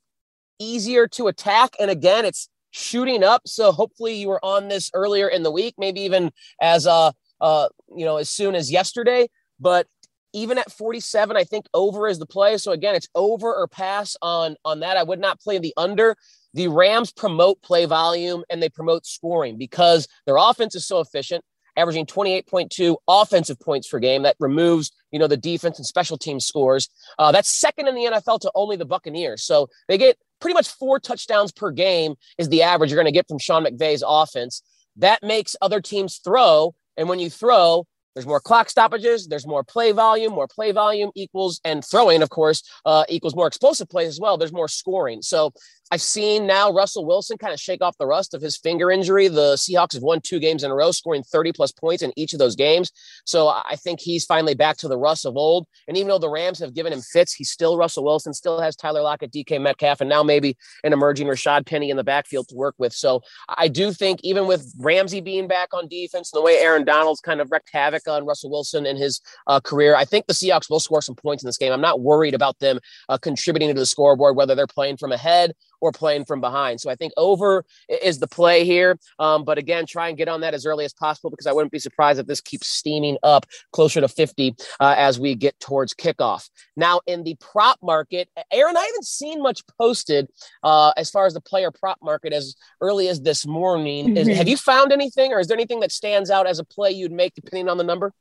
easier 0.58 1.06
to 1.08 1.28
attack. 1.28 1.74
And 1.78 1.90
again, 1.90 2.24
it's 2.24 2.48
shooting 2.70 3.22
up. 3.24 3.42
So 3.46 3.72
hopefully 3.72 4.14
you 4.14 4.28
were 4.28 4.44
on 4.44 4.68
this 4.68 4.90
earlier 4.94 5.28
in 5.28 5.42
the 5.42 5.50
week, 5.50 5.74
maybe 5.78 6.00
even 6.02 6.32
as 6.60 6.86
uh, 6.86 7.12
uh, 7.40 7.68
you 7.94 8.04
know, 8.04 8.16
as 8.16 8.28
soon 8.28 8.54
as 8.54 8.70
yesterday. 8.70 9.28
But 9.60 9.86
even 10.32 10.58
at 10.58 10.70
47, 10.70 11.36
I 11.36 11.44
think 11.44 11.66
over 11.72 12.06
is 12.06 12.18
the 12.18 12.26
play. 12.26 12.58
So 12.58 12.72
again, 12.72 12.94
it's 12.94 13.08
over 13.14 13.54
or 13.54 13.66
pass 13.66 14.16
on 14.20 14.56
on 14.64 14.80
that. 14.80 14.96
I 14.96 15.02
would 15.02 15.20
not 15.20 15.40
play 15.40 15.58
the 15.58 15.72
under. 15.76 16.16
The 16.54 16.68
Rams 16.68 17.12
promote 17.12 17.62
play 17.62 17.86
volume 17.86 18.44
and 18.50 18.62
they 18.62 18.68
promote 18.68 19.06
scoring 19.06 19.56
because 19.56 20.06
their 20.26 20.36
offense 20.36 20.74
is 20.74 20.86
so 20.86 21.00
efficient 21.00 21.44
averaging 21.76 22.06
28.2 22.06 22.96
offensive 23.06 23.58
points 23.60 23.88
per 23.88 24.00
game. 24.00 24.24
That 24.24 24.36
removes, 24.40 24.90
you 25.10 25.18
know, 25.18 25.26
the 25.26 25.36
defense 25.36 25.78
and 25.78 25.86
special 25.86 26.18
team 26.18 26.40
scores. 26.40 26.88
Uh, 27.18 27.32
that's 27.32 27.48
second 27.48 27.88
in 27.88 27.94
the 27.94 28.04
NFL 28.04 28.40
to 28.40 28.52
only 28.54 28.76
the 28.76 28.84
Buccaneers. 28.84 29.42
So 29.42 29.68
they 29.88 29.98
get 29.98 30.18
pretty 30.40 30.54
much 30.54 30.68
four 30.68 31.00
touchdowns 31.00 31.52
per 31.52 31.70
game 31.70 32.14
is 32.36 32.48
the 32.48 32.62
average 32.62 32.90
you're 32.90 33.02
going 33.02 33.12
to 33.12 33.16
get 33.16 33.28
from 33.28 33.38
Sean 33.38 33.64
McVay's 33.64 34.04
offense. 34.06 34.62
That 34.96 35.22
makes 35.22 35.56
other 35.60 35.80
teams 35.80 36.18
throw. 36.18 36.74
And 36.96 37.08
when 37.08 37.18
you 37.18 37.30
throw, 37.30 37.86
there's 38.18 38.26
more 38.26 38.40
clock 38.40 38.68
stoppages. 38.68 39.28
There's 39.28 39.46
more 39.46 39.62
play 39.62 39.92
volume. 39.92 40.32
More 40.32 40.48
play 40.48 40.72
volume 40.72 41.12
equals, 41.14 41.60
and 41.64 41.84
throwing, 41.84 42.20
of 42.20 42.30
course, 42.30 42.64
uh, 42.84 43.04
equals 43.08 43.36
more 43.36 43.46
explosive 43.46 43.88
plays 43.88 44.08
as 44.08 44.18
well. 44.18 44.36
There's 44.36 44.52
more 44.52 44.66
scoring. 44.66 45.22
So 45.22 45.52
I've 45.90 46.02
seen 46.02 46.46
now 46.46 46.70
Russell 46.70 47.06
Wilson 47.06 47.38
kind 47.38 47.54
of 47.54 47.60
shake 47.60 47.80
off 47.80 47.96
the 47.96 48.06
rust 48.06 48.34
of 48.34 48.42
his 48.42 48.58
finger 48.58 48.90
injury. 48.90 49.28
The 49.28 49.54
Seahawks 49.54 49.94
have 49.94 50.02
won 50.02 50.20
two 50.20 50.38
games 50.38 50.62
in 50.62 50.70
a 50.70 50.74
row, 50.74 50.90
scoring 50.90 51.22
30 51.22 51.52
plus 51.52 51.72
points 51.72 52.02
in 52.02 52.12
each 52.16 52.34
of 52.34 52.38
those 52.38 52.56
games. 52.56 52.92
So 53.24 53.48
I 53.48 53.76
think 53.76 54.00
he's 54.00 54.24
finally 54.24 54.54
back 54.54 54.76
to 54.78 54.88
the 54.88 54.98
Russ 54.98 55.24
of 55.24 55.36
old. 55.36 55.66
And 55.86 55.96
even 55.96 56.08
though 56.08 56.18
the 56.18 56.28
Rams 56.28 56.58
have 56.58 56.74
given 56.74 56.92
him 56.92 57.00
fits, 57.00 57.32
he's 57.32 57.50
still 57.50 57.78
Russell 57.78 58.04
Wilson, 58.04 58.34
still 58.34 58.60
has 58.60 58.76
Tyler 58.76 59.00
Lockett, 59.00 59.32
DK 59.32 59.60
Metcalf, 59.60 60.00
and 60.00 60.10
now 60.10 60.22
maybe 60.22 60.56
an 60.84 60.92
emerging 60.92 61.26
Rashaad 61.26 61.64
Penny 61.66 61.88
in 61.88 61.96
the 61.96 62.04
backfield 62.04 62.48
to 62.48 62.54
work 62.54 62.74
with. 62.78 62.92
So 62.92 63.22
I 63.48 63.68
do 63.68 63.92
think 63.92 64.20
even 64.22 64.46
with 64.46 64.70
Ramsey 64.78 65.20
being 65.20 65.48
back 65.48 65.72
on 65.72 65.88
defense 65.88 66.32
and 66.32 66.38
the 66.38 66.44
way 66.44 66.58
Aaron 66.58 66.84
Donald's 66.84 67.20
kind 67.20 67.40
of 67.40 67.50
wreaked 67.50 67.70
havoc 67.72 68.06
on 68.08 68.24
Russell 68.24 68.50
Wilson 68.50 68.86
in 68.86 68.96
his 68.96 69.20
uh, 69.46 69.60
career, 69.60 69.94
I 69.94 70.04
think 70.04 70.26
the 70.26 70.34
Seahawks 70.34 70.70
will 70.70 70.80
score 70.80 71.02
some 71.02 71.14
points 71.14 71.42
in 71.42 71.48
this 71.48 71.58
game. 71.58 71.72
I'm 71.72 71.80
not 71.80 72.00
worried 72.00 72.34
about 72.34 72.58
them 72.58 72.80
uh, 73.08 73.18
contributing 73.18 73.68
to 73.68 73.74
the 73.74 73.86
scoreboard, 73.86 74.36
whether 74.36 74.54
they're 74.54 74.66
playing 74.66 74.96
from 74.96 75.12
ahead 75.12 75.52
or 75.80 75.92
playing 75.92 76.24
from 76.24 76.40
behind. 76.40 76.80
So 76.80 76.90
I 76.90 76.94
think 76.94 77.12
over 77.16 77.64
is 77.88 78.18
the 78.18 78.26
play 78.26 78.64
here. 78.64 78.98
Um, 79.18 79.44
but 79.44 79.58
again, 79.58 79.86
try 79.86 80.08
and 80.08 80.16
get 80.16 80.28
on 80.28 80.40
that 80.40 80.54
as 80.54 80.66
early 80.66 80.84
as 80.84 80.92
possible 80.92 81.30
because 81.30 81.46
I 81.46 81.52
wouldn't 81.52 81.72
be 81.72 81.78
surprised 81.78 82.18
if 82.18 82.26
this 82.26 82.40
keeps 82.40 82.68
steaming 82.68 83.18
up 83.22 83.46
closer 83.72 84.00
to 84.00 84.08
50 84.08 84.54
uh, 84.80 84.94
as 84.96 85.18
we 85.18 85.34
get 85.34 85.58
towards 85.60 85.94
kickoff. 85.94 86.48
Now, 86.76 87.00
in 87.06 87.24
the 87.24 87.36
prop 87.40 87.78
market, 87.82 88.28
Erin, 88.52 88.76
I 88.76 88.84
haven't 88.84 89.06
seen 89.06 89.42
much 89.42 89.62
posted 89.78 90.28
uh, 90.62 90.92
as 90.96 91.10
far 91.10 91.26
as 91.26 91.34
the 91.34 91.40
player 91.40 91.70
prop 91.70 91.98
market 92.02 92.32
as 92.32 92.54
early 92.80 93.08
as 93.08 93.20
this 93.20 93.46
morning. 93.46 94.08
Mm-hmm. 94.08 94.16
Is, 94.16 94.36
have 94.36 94.48
you 94.48 94.56
found 94.56 94.92
anything 94.92 95.32
or 95.32 95.40
is 95.40 95.46
there 95.46 95.56
anything 95.56 95.80
that 95.80 95.92
stands 95.92 96.30
out 96.30 96.46
as 96.46 96.58
a 96.58 96.64
play 96.64 96.90
you'd 96.90 97.12
make 97.12 97.34
depending 97.34 97.68
on 97.68 97.78
the 97.78 97.84
number? 97.84 98.12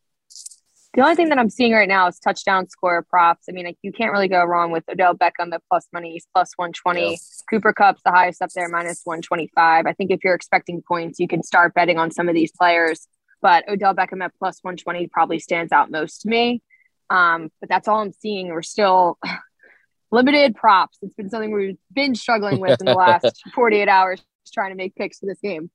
The 0.94 1.02
only 1.02 1.16
thing 1.16 1.30
that 1.30 1.38
I'm 1.38 1.50
seeing 1.50 1.74
right 1.74 1.88
now 1.88 2.08
is 2.08 2.18
touchdown 2.20 2.70
score 2.70 3.06
props. 3.08 3.46
I 3.50 3.52
mean, 3.52 3.66
like, 3.66 3.78
you 3.84 3.92
can't 3.92 4.12
really 4.12 4.28
go 4.28 4.44
wrong 4.44 4.72
with 4.72 4.84
Odell 4.90 5.16
Beckham 5.16 5.54
at 5.54 5.62
plus 5.70 5.88
money. 5.94 6.14
He's 6.14 6.28
plus 6.34 6.54
120. 6.56 7.12
Yeah. 7.12 7.18
Cooper 7.50 7.74
Kupp's 7.74 8.02
the 8.04 8.12
highest 8.12 8.42
up 8.42 8.50
there, 8.56 8.68
minus 8.70 9.02
125. 9.04 9.86
I 9.86 9.94
think 9.94 10.12
if 10.12 10.24
you're 10.24 10.34
expecting 10.34 10.82
points, 10.82 11.20
you 11.20 11.28
can 11.28 11.44
start 11.44 11.74
betting 11.74 12.00
on 12.00 12.12
some 12.12 12.30
of 12.30 12.36
these 12.36 12.52
players. 12.52 13.08
But 13.42 13.70
Odell 13.70 13.94
Beckham 13.94 14.24
at 14.24 14.34
plus 14.40 14.60
120 14.64 15.08
probably 15.08 15.40
stands 15.40 15.72
out 15.72 15.92
most 15.92 16.22
to 16.22 16.30
me. 16.30 16.64
Um, 17.10 17.52
but 17.60 17.70
that's 17.70 17.88
all 17.88 18.02
I'm 18.02 18.14
seeing. 18.14 18.50
We're 18.50 18.64
still 18.64 19.20
limited 20.12 20.56
props. 20.56 20.98
It's 21.02 21.14
been 21.14 21.30
something 21.30 21.52
we've 21.52 21.78
been 21.94 22.16
struggling 22.16 22.60
with 22.60 22.80
in 22.80 22.86
the 22.86 22.94
last 22.96 23.44
48 23.54 23.88
hours 23.88 24.22
trying 24.54 24.72
to 24.72 24.76
make 24.76 24.96
picks 24.96 25.20
for 25.20 25.26
this 25.26 25.40
game. 25.42 25.70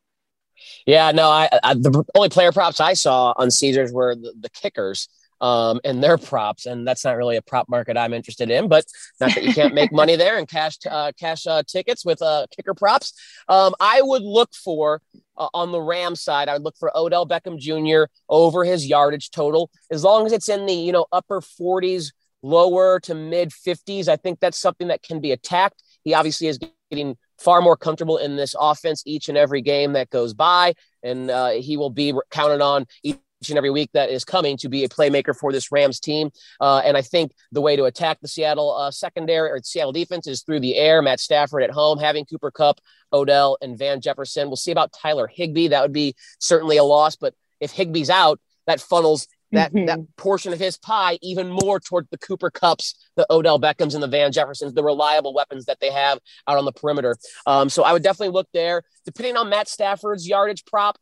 Yeah, 0.87 1.13
no, 1.13 1.29
I, 1.29 1.49
I, 1.63 1.75
the 1.75 2.05
only 2.15 2.29
player 2.29 2.53
props 2.53 2.81
I 2.81 2.95
saw 2.95 3.35
on 3.37 3.51
Caesars 3.51 3.93
were 3.93 4.15
the, 4.15 4.33
the 4.39 4.51
kickers 4.51 5.09
um, 5.43 5.81
and 5.85 6.03
their 6.03 6.17
props, 6.17 6.67
and 6.67 6.87
that's 6.87 7.05
not 7.05 7.17
really 7.17 7.37
a 7.37 7.43
prop 7.43 7.69
market 7.69 7.97
I'm 7.97 8.15
interested 8.15 8.49
in. 8.49 8.69
But 8.69 8.85
not 9.21 9.35
that 9.35 9.43
you 9.43 9.53
can't 9.53 9.75
make 9.75 9.93
money 9.93 10.17
there 10.17 10.39
and 10.39 10.49
cash 10.49 10.79
uh, 10.89 11.13
cash 11.19 11.47
uh, 11.47 11.65
tickets 11.67 12.05
with 12.05 12.23
uh, 12.23 12.47
kicker 12.57 12.75
props. 12.75 13.13
Um, 13.49 13.75
I 13.81 14.01
would 14.03 14.23
look 14.23 14.55
for 14.55 15.03
uh, 15.37 15.49
on 15.53 15.73
the 15.73 15.81
Ram 15.81 16.15
side. 16.15 16.49
I 16.49 16.55
would 16.55 16.63
look 16.63 16.77
for 16.79 16.97
Odell 16.97 17.27
Beckham 17.27 17.59
Jr. 17.59 18.11
over 18.29 18.65
his 18.65 18.87
yardage 18.87 19.31
total, 19.33 19.71
as 19.91 20.05
long 20.05 20.27
as 20.27 20.33
it's 20.33 20.49
in 20.49 20.65
the 20.65 20.75
you 20.75 20.93
know 20.93 21.07
upper 21.11 21.41
40s, 21.41 22.13
lower 22.43 23.01
to 23.01 23.15
mid 23.15 23.51
50s. 23.51 24.07
I 24.07 24.17
think 24.17 24.39
that's 24.39 24.59
something 24.59 24.89
that 24.89 25.03
can 25.03 25.21
be 25.21 25.33
attacked. 25.33 25.83
He 26.05 26.15
obviously 26.15 26.47
is 26.47 26.61
getting 26.91 27.17
far 27.43 27.61
more 27.61 27.77
comfortable 27.77 28.17
in 28.17 28.37
this 28.37 28.55
offense 28.59 29.03
each 29.05 29.29
and 29.29 29.37
every 29.37 29.63
game 29.63 29.93
that 29.95 30.11
goes 30.11 30.33
by. 30.35 30.75
And 31.03 31.31
uh, 31.31 31.51
he 31.51 31.77
will 31.77 31.91
be 31.91 32.15
counted 32.31 32.61
on 32.61 32.87
each 33.03 33.19
and 33.49 33.59
every 33.59 33.71
week 33.71 33.91
that 33.93 34.09
is 34.09 34.25
coming 34.25 34.57
to 34.59 34.69
be 34.69 34.85
a 34.85 34.89
playmaker 34.89 35.37
for 35.37 35.51
this 35.53 35.73
Rams 35.73 35.99
team. 35.99 36.31
Uh, 36.61 36.81
and 36.85 36.97
I 36.97 37.03
think 37.03 37.33
the 37.51 37.61
way 37.61 37.75
to 37.75 37.85
attack 37.85 38.19
the 38.21 38.29
Seattle 38.29 38.73
uh, 38.73 38.91
secondary 38.91 39.51
or 39.51 39.61
Seattle 39.63 39.93
defense 39.93 40.27
is 40.27 40.43
through 40.43 40.61
the 40.61 40.77
air. 40.77 41.03
Matt 41.03 41.19
Stafford 41.19 41.65
at 41.65 41.71
home, 41.71 41.99
having 41.99 42.25
Cooper 42.25 42.53
Kupp, 42.53 42.81
Odell, 43.13 43.59
and 43.61 43.77
Van 43.77 44.01
Jefferson. 44.01 44.47
We'll 44.47 44.57
see 44.57 44.71
about 44.71 44.93
Tyler 44.93 45.27
Higbee. 45.27 45.69
That 45.69 45.83
would 45.83 45.93
be 45.93 46.15
certainly 46.39 46.77
a 46.77 46.85
loss. 46.85 47.17
But 47.17 47.35
if 47.61 47.73
Higbee's 47.73 48.11
out, 48.11 48.41
that 48.67 48.81
funnels 48.81 49.27
that 49.53 49.73
mm-hmm. 49.73 49.87
that 49.87 50.01
portion 50.17 50.53
of 50.53 50.59
his 50.59 50.77
pie 50.79 51.19
even 51.23 51.51
more 51.51 51.79
toward 51.79 52.09
the 52.11 52.19
Cooper 52.19 52.51
Kupps, 52.51 52.95
the 53.17 53.27
Odell 53.31 53.61
Beckhams, 53.61 53.95
and 53.95 54.03
the 54.03 54.09
Van 54.09 54.33
Jeffersons, 54.33 54.75
the 54.75 54.85
reliable 54.85 55.33
weapons 55.35 55.67
that 55.67 55.79
they 55.81 55.91
have 55.91 56.19
out 56.49 56.59
on 56.59 56.65
the 56.65 56.73
perimeter. 56.73 57.17
Um, 57.47 57.69
so 57.69 57.83
I 57.83 57.93
would 57.93 58.03
definitely 58.03 58.33
look 58.33 58.49
there. 58.53 58.83
Depending 59.05 59.37
on 59.37 59.49
Matt 59.49 59.69
Stafford's 59.69 60.27
yardage 60.27 60.65
prop, 60.65 60.99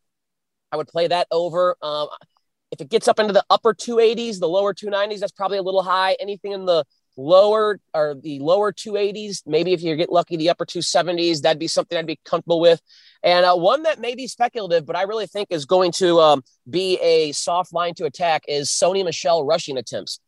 I 0.71 0.77
would 0.77 0.87
play 0.87 1.07
that 1.07 1.27
over. 1.31 1.75
Um, 1.81 2.07
if 2.71 2.79
it 2.79 2.89
gets 2.89 3.07
up 3.07 3.19
into 3.19 3.33
the 3.33 3.43
upper 3.49 3.73
280s, 3.73 4.39
the 4.39 4.47
lower 4.47 4.73
290s, 4.73 5.19
that's 5.19 5.31
probably 5.33 5.57
a 5.57 5.61
little 5.61 5.83
high. 5.83 6.15
Anything 6.19 6.53
in 6.53 6.65
the 6.65 6.85
lower 7.17 7.79
or 7.93 8.15
the 8.15 8.39
lower 8.39 8.71
280s, 8.71 9.43
maybe 9.45 9.73
if 9.73 9.81
you 9.81 9.95
get 9.95 10.11
lucky, 10.11 10.37
the 10.37 10.49
upper 10.49 10.65
270s, 10.65 11.41
that'd 11.41 11.59
be 11.59 11.67
something 11.67 11.97
I'd 11.97 12.05
be 12.05 12.19
comfortable 12.25 12.59
with. 12.59 12.81
And 13.23 13.45
uh, 13.45 13.55
one 13.55 13.83
that 13.83 13.99
may 13.99 14.15
be 14.15 14.27
speculative, 14.27 14.85
but 14.85 14.95
I 14.95 15.03
really 15.03 15.27
think 15.27 15.49
is 15.51 15.65
going 15.65 15.91
to 15.93 16.19
um, 16.19 16.43
be 16.69 16.97
a 17.01 17.31
soft 17.33 17.73
line 17.73 17.93
to 17.95 18.05
attack 18.05 18.43
is 18.47 18.69
Sony 18.69 19.03
Michel 19.03 19.45
rushing 19.45 19.77
attempts. 19.77 20.19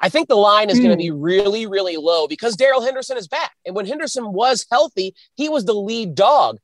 I 0.00 0.08
think 0.08 0.28
the 0.28 0.34
line 0.34 0.68
is 0.68 0.78
mm. 0.78 0.82
going 0.82 0.90
to 0.90 1.02
be 1.02 1.12
really, 1.12 1.66
really 1.66 1.96
low 1.96 2.26
because 2.26 2.56
Darrell 2.56 2.82
Henderson 2.82 3.16
is 3.16 3.28
back. 3.28 3.52
And 3.64 3.76
when 3.76 3.86
Henderson 3.86 4.32
was 4.32 4.66
healthy, 4.70 5.14
he 5.36 5.48
was 5.48 5.64
the 5.64 5.74
lead 5.74 6.14
dog. 6.14 6.58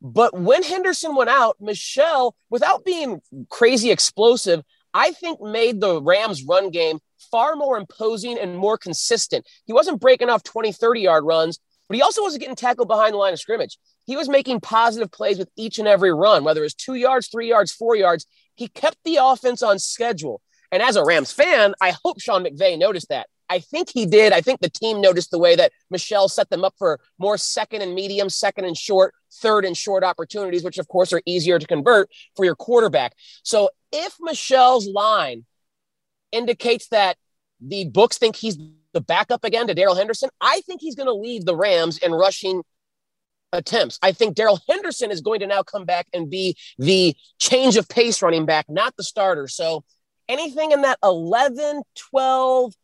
But 0.00 0.38
when 0.38 0.62
Henderson 0.62 1.16
went 1.16 1.30
out, 1.30 1.56
Michel, 1.60 2.36
without 2.48 2.84
being 2.84 3.20
crazy 3.50 3.90
explosive, 3.90 4.62
I 4.94 5.10
think 5.12 5.42
made 5.42 5.80
the 5.80 6.00
Rams 6.00 6.44
run 6.44 6.70
game 6.70 7.00
far 7.30 7.56
more 7.56 7.76
imposing 7.76 8.38
and 8.38 8.56
more 8.56 8.78
consistent. 8.78 9.46
He 9.64 9.72
wasn't 9.72 10.00
breaking 10.00 10.30
off 10.30 10.42
20, 10.42 10.72
30 10.72 11.00
yard 11.00 11.24
runs, 11.24 11.58
but 11.88 11.96
he 11.96 12.02
also 12.02 12.22
wasn't 12.22 12.40
getting 12.40 12.56
tackled 12.56 12.88
behind 12.88 13.14
the 13.14 13.18
line 13.18 13.32
of 13.32 13.40
scrimmage. 13.40 13.78
He 14.04 14.16
was 14.16 14.28
making 14.28 14.60
positive 14.60 15.10
plays 15.10 15.38
with 15.38 15.50
each 15.56 15.78
and 15.78 15.88
every 15.88 16.12
run, 16.12 16.44
whether 16.44 16.60
it 16.60 16.64
was 16.64 16.74
two 16.74 16.94
yards, 16.94 17.28
three 17.28 17.48
yards, 17.48 17.72
four 17.72 17.96
yards. 17.96 18.26
He 18.54 18.68
kept 18.68 18.98
the 19.04 19.18
offense 19.20 19.62
on 19.62 19.78
schedule. 19.78 20.40
And 20.72 20.82
as 20.82 20.96
a 20.96 21.04
Rams 21.04 21.32
fan, 21.32 21.74
I 21.80 21.94
hope 22.04 22.20
Sean 22.20 22.44
McVay 22.44 22.78
noticed 22.78 23.08
that. 23.08 23.28
I 23.48 23.60
think 23.60 23.90
he 23.92 24.06
did. 24.06 24.32
I 24.32 24.40
think 24.40 24.60
the 24.60 24.70
team 24.70 25.00
noticed 25.00 25.30
the 25.30 25.38
way 25.38 25.54
that 25.56 25.72
Michel 25.90 26.28
set 26.28 26.50
them 26.50 26.64
up 26.64 26.74
for 26.78 27.00
more 27.18 27.38
second 27.38 27.82
and 27.82 27.94
medium, 27.94 28.28
second 28.28 28.64
and 28.64 28.76
short, 28.76 29.14
third 29.40 29.64
and 29.64 29.76
short 29.76 30.02
opportunities, 30.02 30.64
which 30.64 30.78
of 30.78 30.88
course 30.88 31.12
are 31.12 31.22
easier 31.26 31.58
to 31.58 31.66
convert 31.66 32.10
for 32.34 32.44
your 32.44 32.56
quarterback. 32.56 33.14
So 33.42 33.70
if 33.92 34.16
Michel's 34.20 34.88
line 34.88 35.44
indicates 36.36 36.88
that 36.88 37.16
the 37.60 37.86
books 37.86 38.18
think 38.18 38.36
he's 38.36 38.58
the 38.92 39.00
backup 39.00 39.44
again 39.44 39.66
to 39.66 39.74
Darrell 39.74 39.94
Henderson, 39.94 40.30
I 40.40 40.60
think 40.66 40.80
he's 40.80 40.94
going 40.94 41.06
to 41.06 41.12
lead 41.12 41.46
the 41.46 41.56
Rams 41.56 41.98
in 41.98 42.12
rushing 42.12 42.62
attempts. 43.52 43.98
I 44.02 44.12
think 44.12 44.34
Darrell 44.34 44.60
Henderson 44.68 45.10
is 45.10 45.20
going 45.20 45.40
to 45.40 45.46
now 45.46 45.62
come 45.62 45.84
back 45.84 46.06
and 46.12 46.30
be 46.30 46.56
the 46.78 47.14
change 47.38 47.76
of 47.76 47.88
pace 47.88 48.22
running 48.22 48.46
back, 48.46 48.66
not 48.68 48.96
the 48.96 49.02
starter. 49.02 49.48
So 49.48 49.84
anything 50.28 50.72
in 50.72 50.82
that 50.82 50.98
11, 51.02 51.82
12, 51.96 52.74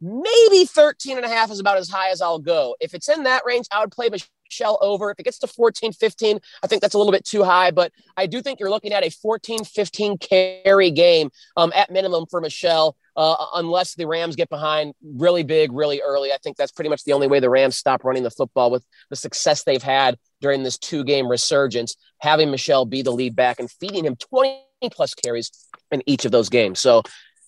maybe 0.00 0.64
13 0.64 1.16
and 1.16 1.26
a 1.26 1.28
half 1.28 1.50
is 1.50 1.60
about 1.60 1.78
as 1.78 1.88
high 1.88 2.10
as 2.10 2.20
I'll 2.20 2.38
go. 2.38 2.76
If 2.80 2.94
it's 2.94 3.08
in 3.08 3.24
that 3.24 3.42
range, 3.46 3.66
I 3.70 3.80
would 3.80 3.92
play 3.92 4.08
Michel 4.48 4.78
over. 4.80 5.10
If 5.10 5.18
it 5.20 5.24
gets 5.24 5.38
to 5.40 5.46
14, 5.46 5.92
15, 5.92 6.38
I 6.62 6.66
think 6.66 6.82
that's 6.82 6.94
a 6.94 6.98
little 6.98 7.12
bit 7.12 7.24
too 7.24 7.44
high, 7.44 7.70
but 7.70 7.92
I 8.16 8.26
do 8.26 8.40
think 8.42 8.60
you're 8.60 8.70
looking 8.70 8.92
at 8.92 9.04
a 9.04 9.10
14, 9.10 9.64
15 9.64 10.18
carry 10.18 10.90
game 10.90 11.30
um, 11.56 11.72
at 11.74 11.90
minimum 11.90 12.26
for 12.30 12.40
Michel, 12.40 12.96
Uh, 13.16 13.36
unless 13.54 13.94
the 13.94 14.06
Rams 14.06 14.34
get 14.36 14.48
behind 14.48 14.92
really 15.16 15.44
big, 15.44 15.72
really 15.72 16.00
early. 16.00 16.32
I 16.32 16.38
think 16.42 16.56
that's 16.56 16.72
pretty 16.72 16.90
much 16.90 17.04
the 17.04 17.12
only 17.12 17.28
way 17.28 17.40
the 17.40 17.50
Rams 17.50 17.76
stop 17.76 18.04
running 18.04 18.24
the 18.24 18.30
football 18.30 18.70
with 18.70 18.84
the 19.08 19.16
success 19.16 19.62
they've 19.62 19.82
had 19.82 20.18
during 20.40 20.64
this 20.64 20.78
two 20.78 21.04
game 21.04 21.28
resurgence, 21.28 21.96
having 22.18 22.50
Michel 22.50 22.84
be 22.84 23.02
the 23.02 23.12
lead 23.12 23.36
back 23.36 23.60
and 23.60 23.70
feeding 23.70 24.04
him 24.04 24.16
20 24.16 24.58
plus 24.90 25.14
carries 25.14 25.50
in 25.90 26.02
each 26.06 26.24
of 26.24 26.32
those 26.32 26.48
games. 26.48 26.80
So 26.80 27.02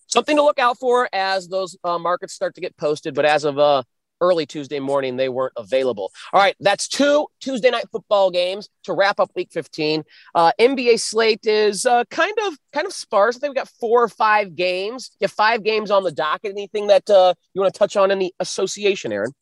something 0.07 0.37
to 0.37 0.43
look 0.43 0.59
out 0.59 0.79
for 0.79 1.09
as 1.13 1.49
those 1.49 1.77
uh, 1.85 1.99
markets 1.99 2.33
start 2.33 2.55
to 2.55 2.61
get 2.61 2.77
posted. 2.77 3.15
But 3.15 3.25
as 3.25 3.45
of 3.45 3.59
uh, 3.59 3.83
early 4.21 4.47
Tuesday 4.47 4.81
morning, 4.81 5.17
they 5.17 5.29
weren't 5.29 5.53
available. 5.57 6.13
All 6.33 6.41
right, 6.41 6.57
that's 6.61 6.89
two 6.89 7.27
Tuesday 7.41 7.71
night 7.71 7.87
football 7.91 8.31
games 8.31 8.69
to 8.85 8.93
wrap 8.93 9.21
up 9.21 9.31
Week 9.35 9.49
15. 9.53 10.05
Uh, 10.35 10.53
NBA 10.61 11.01
slate 11.01 11.47
is 11.47 11.87
uh, 11.87 12.05
kind 12.11 12.37
of 12.47 12.57
kind 12.73 12.87
of 12.87 12.93
sparse. 12.93 13.37
I 13.37 13.41
think 13.41 13.51
we 13.53 13.55
got 13.57 13.69
four 13.81 14.03
or 14.03 14.09
five 14.09 14.55
games. 14.55 15.11
You 15.21 15.27
have 15.27 15.33
five 15.33 15.63
games 15.63 15.91
on 15.91 16.03
the 16.03 16.13
docket. 16.13 16.53
Anything 16.53 16.87
that 16.89 17.09
uh, 17.11 17.35
you 17.55 17.61
want 17.61 17.73
to 17.73 17.79
touch 17.79 17.97
on 17.97 18.11
in 18.11 18.19
the 18.19 18.35
association, 18.41 19.13
Erin? 19.13 19.33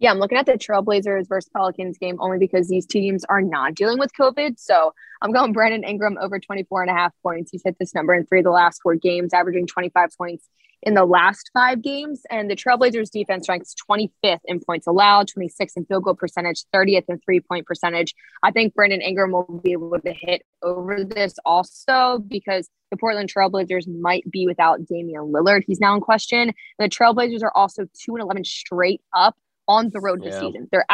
Yeah, 0.00 0.12
I'm 0.12 0.18
looking 0.18 0.38
at 0.38 0.46
the 0.46 0.52
Trailblazers 0.52 1.28
versus 1.28 1.50
Pelicans 1.52 1.98
game 1.98 2.18
only 2.20 2.38
because 2.38 2.68
these 2.68 2.86
teams 2.86 3.24
are 3.24 3.42
not 3.42 3.74
dealing 3.74 3.98
with 3.98 4.12
COVID. 4.18 4.58
So 4.58 4.94
I'm 5.20 5.32
going 5.32 5.52
Brandon 5.52 5.82
Ingram 5.82 6.16
over 6.20 6.38
24 6.38 6.82
and 6.82 6.90
a 6.90 6.94
half 6.94 7.12
points. 7.20 7.50
He's 7.50 7.62
hit 7.64 7.76
this 7.80 7.94
number 7.96 8.14
in 8.14 8.24
three 8.24 8.38
of 8.38 8.44
the 8.44 8.52
last 8.52 8.80
four 8.80 8.94
games, 8.94 9.34
averaging 9.34 9.66
25 9.66 10.10
points 10.16 10.48
in 10.82 10.94
the 10.94 11.04
last 11.04 11.50
five 11.52 11.82
games. 11.82 12.22
And 12.30 12.50
the 12.50 12.56
Trailblazers 12.56 13.10
defense 13.10 13.48
ranks 13.48 13.74
25th 13.90 14.40
in 14.44 14.60
points 14.60 14.86
allowed, 14.86 15.28
26th 15.28 15.76
in 15.76 15.84
field 15.86 16.04
goal 16.04 16.14
percentage, 16.14 16.64
30th 16.74 17.04
in 17.08 17.18
three 17.20 17.40
point 17.40 17.66
percentage. 17.66 18.14
I 18.42 18.50
think 18.50 18.74
Brandon 18.74 19.00
Ingram 19.00 19.32
will 19.32 19.60
be 19.62 19.72
able 19.72 19.98
to 19.98 20.12
hit 20.12 20.42
over 20.62 21.04
this 21.04 21.34
also 21.44 22.24
because 22.26 22.68
the 22.90 22.96
Portland 22.96 23.32
Trailblazers 23.32 23.86
might 24.00 24.28
be 24.30 24.46
without 24.46 24.84
Damian 24.86 25.32
Lillard. 25.32 25.62
He's 25.66 25.80
now 25.80 25.94
in 25.94 26.00
question. 26.00 26.52
The 26.78 26.88
Trailblazers 26.88 27.42
are 27.42 27.52
also 27.54 27.84
2 28.04 28.14
and 28.14 28.22
11 28.22 28.44
straight 28.44 29.02
up 29.14 29.36
on 29.66 29.90
the 29.90 30.00
road 30.00 30.22
this 30.22 30.34
yeah. 30.34 30.40
season. 30.40 30.68
They're 30.72 30.86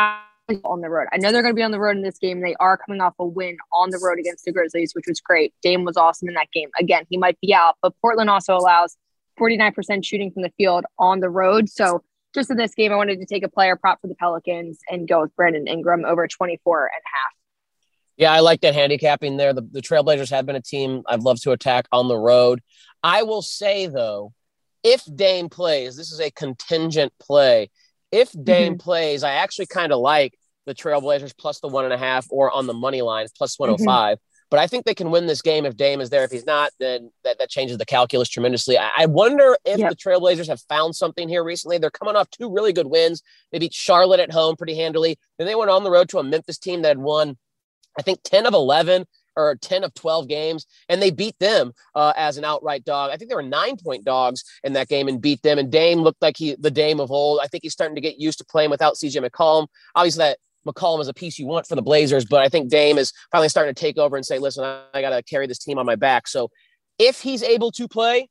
on 0.65 0.81
the 0.81 0.91
road. 0.91 1.07
I 1.13 1.17
know 1.17 1.33
they're 1.33 1.43
going 1.43 1.55
to 1.55 1.59
be 1.59 1.63
on 1.63 1.71
the 1.71 1.81
road 1.81 1.97
in 1.97 2.03
this 2.03 2.19
game. 2.19 2.41
They 2.41 2.55
are 2.57 2.77
coming 2.77 3.01
off 3.01 3.15
a 3.19 3.25
win 3.25 3.57
on 3.73 3.91
the 3.91 3.99
road 4.03 4.19
against 4.19 4.45
the 4.45 4.53
Grizzlies, 4.53 4.95
which 4.95 5.07
was 5.09 5.21
great. 5.21 5.55
Dame 5.63 5.85
was 5.85 5.97
awesome 5.97 6.29
in 6.29 6.35
that 6.35 6.51
game. 6.53 6.69
Again, 6.79 7.05
he 7.09 7.17
might 7.17 7.39
be 7.41 7.55
out, 7.55 7.77
but 7.81 7.95
Portland 8.03 8.29
also 8.29 8.57
allows 8.57 8.97
49% 9.39 10.05
shooting 10.05 10.31
from 10.31 10.43
the 10.43 10.53
field 10.57 10.85
on 10.99 11.21
the 11.21 11.31
road. 11.31 11.69
So 11.69 12.03
just 12.35 12.51
in 12.51 12.57
this 12.57 12.75
game, 12.75 12.93
I 12.93 12.97
wanted 12.97 13.21
to 13.21 13.27
take 13.27 13.45
a 13.45 13.49
player 13.49 13.77
prop 13.77 14.01
for 14.01 14.09
the 14.09 14.15
Pelicans 14.15 14.79
and 14.89 15.07
go 15.07 15.23
with 15.23 15.35
Brandon 15.37 15.67
Ingram 15.67 16.05
over 16.05 16.27
24 16.27 16.85
and 16.85 16.91
a 16.91 17.17
half. 17.17 17.33
Yeah, 18.17 18.33
I 18.33 18.41
like 18.41 18.61
that 18.61 18.75
handicapping 18.75 19.37
there. 19.37 19.53
The, 19.53 19.63
the 19.63 19.83
Trailblazers 19.83 20.31
have 20.31 20.47
been 20.47 20.57
a 20.57 20.63
team 20.63 21.03
I've 21.09 21.23
loved 21.23 21.43
to 21.45 21.53
attack 21.53 21.87
on 21.91 22.09
the 22.09 22.17
road. 22.17 22.61
I 23.03 23.25
will 23.25 23.43
say, 23.43 23.87
though, 23.87 24.33
if 24.85 25.03
Dame 25.13 25.49
plays, 25.49 25.97
this 25.97 26.13
is 26.13 26.21
a 26.21 26.31
contingent 26.31 27.13
play 27.19 27.71
if 28.15 28.31
Dame 28.31 28.75
mm-hmm. 28.75 28.79
plays, 28.79 29.25
I 29.25 29.33
actually 29.33 29.67
kind 29.67 29.93
of 29.93 29.99
like 29.99 30.39
the 30.67 30.75
Trailblazers 30.75 31.37
plus 31.37 31.59
the 31.59 31.67
one 31.67 31.85
and 31.85 31.93
a 31.93 31.99
half 31.99 32.27
or 32.31 32.49
on 32.53 32.69
the 32.69 32.73
money 32.73 33.03
line 33.03 33.27
plus 33.37 33.59
105. 33.59 34.19
Mm-hmm. 34.19 34.23
But 34.55 34.61
I 34.61 34.69
think 34.69 34.85
they 34.85 34.95
can 34.95 35.11
win 35.11 35.27
this 35.27 35.43
game 35.43 35.67
if 35.67 35.77
Dame 35.77 36.01
is 36.01 36.11
there. 36.11 36.23
If 36.23 36.31
he's 36.31 36.47
not, 36.47 36.71
then 36.79 37.11
that, 37.25 37.41
that 37.41 37.51
changes 37.51 37.77
the 37.77 37.85
calculus 37.85 38.29
tremendously. 38.29 38.79
I, 38.79 38.89
I 38.99 39.07
wonder 39.07 39.59
if 39.65 39.81
yep. 39.81 39.91
the 39.91 39.97
Trailblazers 39.97 40.47
have 40.47 40.61
found 40.69 40.95
something 40.95 41.29
here 41.29 41.43
recently. 41.43 41.77
They're 41.77 41.91
coming 41.91 42.15
off 42.15 42.31
two 42.31 42.49
really 42.49 42.73
good 42.73 42.87
wins. 42.87 43.21
They 43.51 43.59
beat 43.59 43.75
Charlotte 43.75 44.21
at 44.21 44.31
home 44.31 44.55
pretty 44.55 44.77
handily. 44.77 45.19
Then 45.39 45.49
they 45.49 45.57
went 45.57 45.73
on 45.73 45.83
the 45.83 45.91
road 45.91 46.09
to 46.11 46.21
a 46.21 46.23
Memphis 46.23 46.59
team 46.59 46.83
that 46.83 46.91
had 46.91 46.99
won, 46.99 47.37
I 47.99 48.03
think, 48.03 48.21
10 48.23 48.47
of 48.47 48.55
11 48.55 49.07
or 49.35 49.57
10 49.57 49.83
of 49.83 49.93
12 49.95 50.29
games, 50.29 50.67
and 50.89 51.03
they 51.03 51.11
beat 51.11 51.37
them 51.41 51.73
uh, 51.97 52.13
as 52.17 52.37
an 52.37 52.45
outright 52.45 52.85
dog. 52.85 53.11
I 53.11 53.17
think 53.17 53.31
they 53.31 53.35
were 53.35 53.43
nine 53.43 53.77
point 53.77 54.05
dogs 54.05 54.45
in 54.63 54.75
that 54.75 54.87
game 54.87 55.09
and 55.09 55.21
beat 55.21 55.43
them. 55.43 55.59
And 55.59 55.73
Dame 55.73 55.99
looked 55.99 56.23
like 56.23 56.37
he, 56.37 56.55
the 56.61 56.71
Dame 56.71 57.01
of 57.01 57.11
old. 57.11 57.41
I 57.43 57.49
think 57.49 57.65
he's 57.65 57.73
starting 57.73 57.97
to 57.97 58.01
get 58.01 58.21
used 58.21 58.39
to 58.39 58.45
playing 58.45 58.71
without 58.71 58.95
CJ 58.95 59.29
McCollum. 59.29 59.67
Obviously, 59.97 60.21
that 60.21 60.39
McCollum 60.67 61.01
is 61.01 61.09
a 61.09 61.15
piece 61.15 61.39
you 61.39 61.47
want 61.47 61.67
for 61.67 61.75
the 61.75 61.83
Blazers, 61.83 62.25
but 62.25 62.43
I 62.43 62.49
think 62.49 62.71
Dame 62.71 62.99
is 62.99 63.13
finally 63.31 63.49
starting 63.49 63.75
to 63.75 63.81
take 63.81 63.99
over 63.99 64.17
and 64.17 64.25
say, 64.25 64.39
listen, 64.39 64.65
I, 64.65 64.83
I 64.95 65.01
got 65.01 65.11
to 65.11 65.23
carry 65.23 65.47
this 65.47 65.59
team 65.59 65.79
on 65.79 65.87
my 65.87 65.97
back. 65.97 66.27
So 66.27 66.51
if 66.99 67.21
he's 67.21 67.43
able 67.43 67.71
to 67.73 67.89
play, 67.89 68.29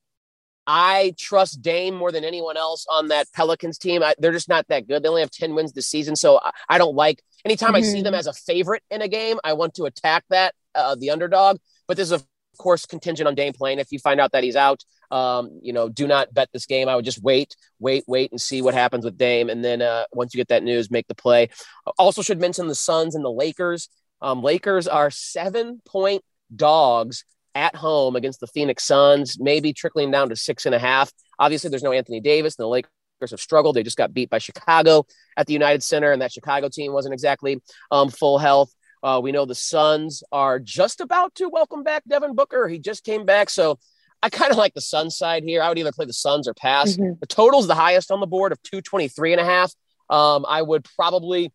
I 0.66 1.14
trust 1.18 1.62
Dame 1.62 1.94
more 1.94 2.12
than 2.12 2.24
anyone 2.24 2.56
else 2.56 2.86
on 2.90 3.10
that 3.10 3.28
Pelicans 3.34 3.78
team. 3.78 4.02
I, 4.02 4.16
they're 4.18 4.32
just 4.32 4.48
not 4.48 4.68
that 4.70 4.88
good. 4.88 5.04
They 5.04 5.10
only 5.10 5.22
have 5.22 5.32
10 5.32 5.56
wins 5.56 5.74
this 5.74 5.88
season. 5.88 6.16
So 6.16 6.40
I, 6.42 6.52
I 6.70 6.78
don't 6.78 6.96
like 6.96 7.22
anytime 7.44 7.70
mm-hmm. 7.70 7.76
I 7.76 7.82
see 7.82 8.02
them 8.02 8.14
mm-hmm. 8.14 8.20
as 8.20 8.28
a 8.28 8.34
favorite 8.34 8.84
in 8.90 9.02
a 9.02 9.08
game, 9.08 9.40
I 9.44 9.54
want 9.54 9.74
to 9.76 9.86
attack 9.86 10.24
that 10.30 10.54
uh, 10.76 10.96
the 10.96 11.10
underdog. 11.10 11.58
But 11.88 11.98
this 11.98 12.08
is 12.08 12.12
of 12.14 12.26
course 12.58 12.86
contingent 12.86 13.28
on 13.28 13.36
Dame 13.36 13.54
playing. 13.54 13.80
If 13.80 13.92
you 13.92 14.00
find 14.00 14.20
out 14.20 14.32
that 14.32 14.44
he's 14.44 14.56
out, 14.56 14.84
um, 15.12 15.60
you 15.62 15.74
know, 15.74 15.90
do 15.90 16.08
not 16.08 16.34
bet 16.34 16.50
this 16.54 16.66
game. 16.66 16.90
I 16.90 16.96
would 16.96 17.06
just 17.06 17.22
wait, 17.22 17.56
wait, 17.80 18.04
wait, 18.08 18.32
and 18.32 18.42
see 18.42 18.62
what 18.62 18.74
happens 18.74 19.06
with 19.06 19.18
Dame, 19.18 19.50
and 19.50 19.64
then 19.64 19.82
uh, 19.82 20.06
once 20.12 20.34
you 20.34 20.40
get 20.40 20.48
that 20.50 20.64
news, 20.64 20.90
make 20.90 21.08
the 21.08 21.16
play. 21.16 21.50
Also, 21.98 22.22
should 22.22 22.40
mention 22.40 22.68
the 22.68 22.76
Suns 22.76 23.16
and 23.16 23.24
the 23.24 23.32
Lakers. 23.32 23.90
Um, 24.22 24.42
Lakers 24.42 24.88
are 24.88 25.12
seven 25.12 25.82
point 25.86 26.24
dogs 26.56 27.26
at 27.56 27.76
home 27.76 28.16
against 28.16 28.40
the 28.40 28.48
Phoenix 28.48 28.84
Suns, 28.84 29.40
maybe 29.40 29.74
trickling 29.74 30.10
down 30.12 30.30
to 30.30 30.36
six 30.36 30.66
and 30.66 30.74
a 30.74 30.80
half. 30.80 31.12
Obviously, 31.38 31.70
there's 31.70 31.84
no 31.84 31.92
Anthony 31.92 32.20
Davis, 32.20 32.56
and 32.58 32.64
the 32.64 32.70
Lakers 32.70 32.90
have 33.30 33.40
struggled. 33.40 33.76
They 33.76 33.84
just 33.84 33.98
got 33.98 34.14
beat 34.14 34.30
by 34.30 34.40
Chicago 34.40 35.06
at 35.38 35.48
the 35.48 35.54
United 35.54 35.84
Center, 35.84 36.12
and 36.12 36.22
that 36.22 36.32
Chicago 36.32 36.70
team 36.70 36.94
wasn't 36.94 37.14
exactly 37.14 37.62
um, 37.92 38.10
full 38.10 38.38
health. 38.38 38.74
Uh, 39.04 39.20
we 39.22 39.34
know 39.34 39.46
the 39.46 39.54
Suns 39.54 40.24
are 40.32 40.60
just 40.60 41.02
about 41.02 41.36
to 41.36 41.50
welcome 41.50 41.84
back 41.84 42.04
Devin 42.08 42.36
Booker. 42.36 42.70
He 42.70 42.80
just 42.80 43.04
came 43.04 43.26
back. 43.26 43.50
So 43.50 43.78
I 44.22 44.30
kind 44.30 44.52
of 44.52 44.58
like 44.58 44.74
the 44.74 44.82
Sun 44.82 45.10
side 45.12 45.44
here. 45.44 45.62
I 45.62 45.68
would 45.68 45.78
either 45.78 45.92
play 45.92 46.06
the 46.06 46.14
Suns 46.14 46.48
or 46.48 46.54
pass. 46.54 46.94
Mm-hmm. 46.94 47.20
The 47.20 47.28
total's 47.28 47.68
the 47.68 47.76
highest 47.76 48.12
on 48.12 48.22
the 48.22 48.28
board 48.28 48.54
of 48.54 48.64
223 48.64 49.34
and 49.34 49.42
a 49.42 49.46
half. 49.46 49.74
Um, 50.10 50.46
I 50.48 50.62
would 50.62 50.86
probably 50.96 51.52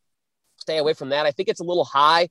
stay 0.59 0.77
away 0.77 0.93
from 0.93 1.09
that. 1.09 1.25
I 1.25 1.31
think 1.31 1.49
it's 1.49 1.61
a 1.61 1.65
little 1.65 1.85
high 1.85 2.29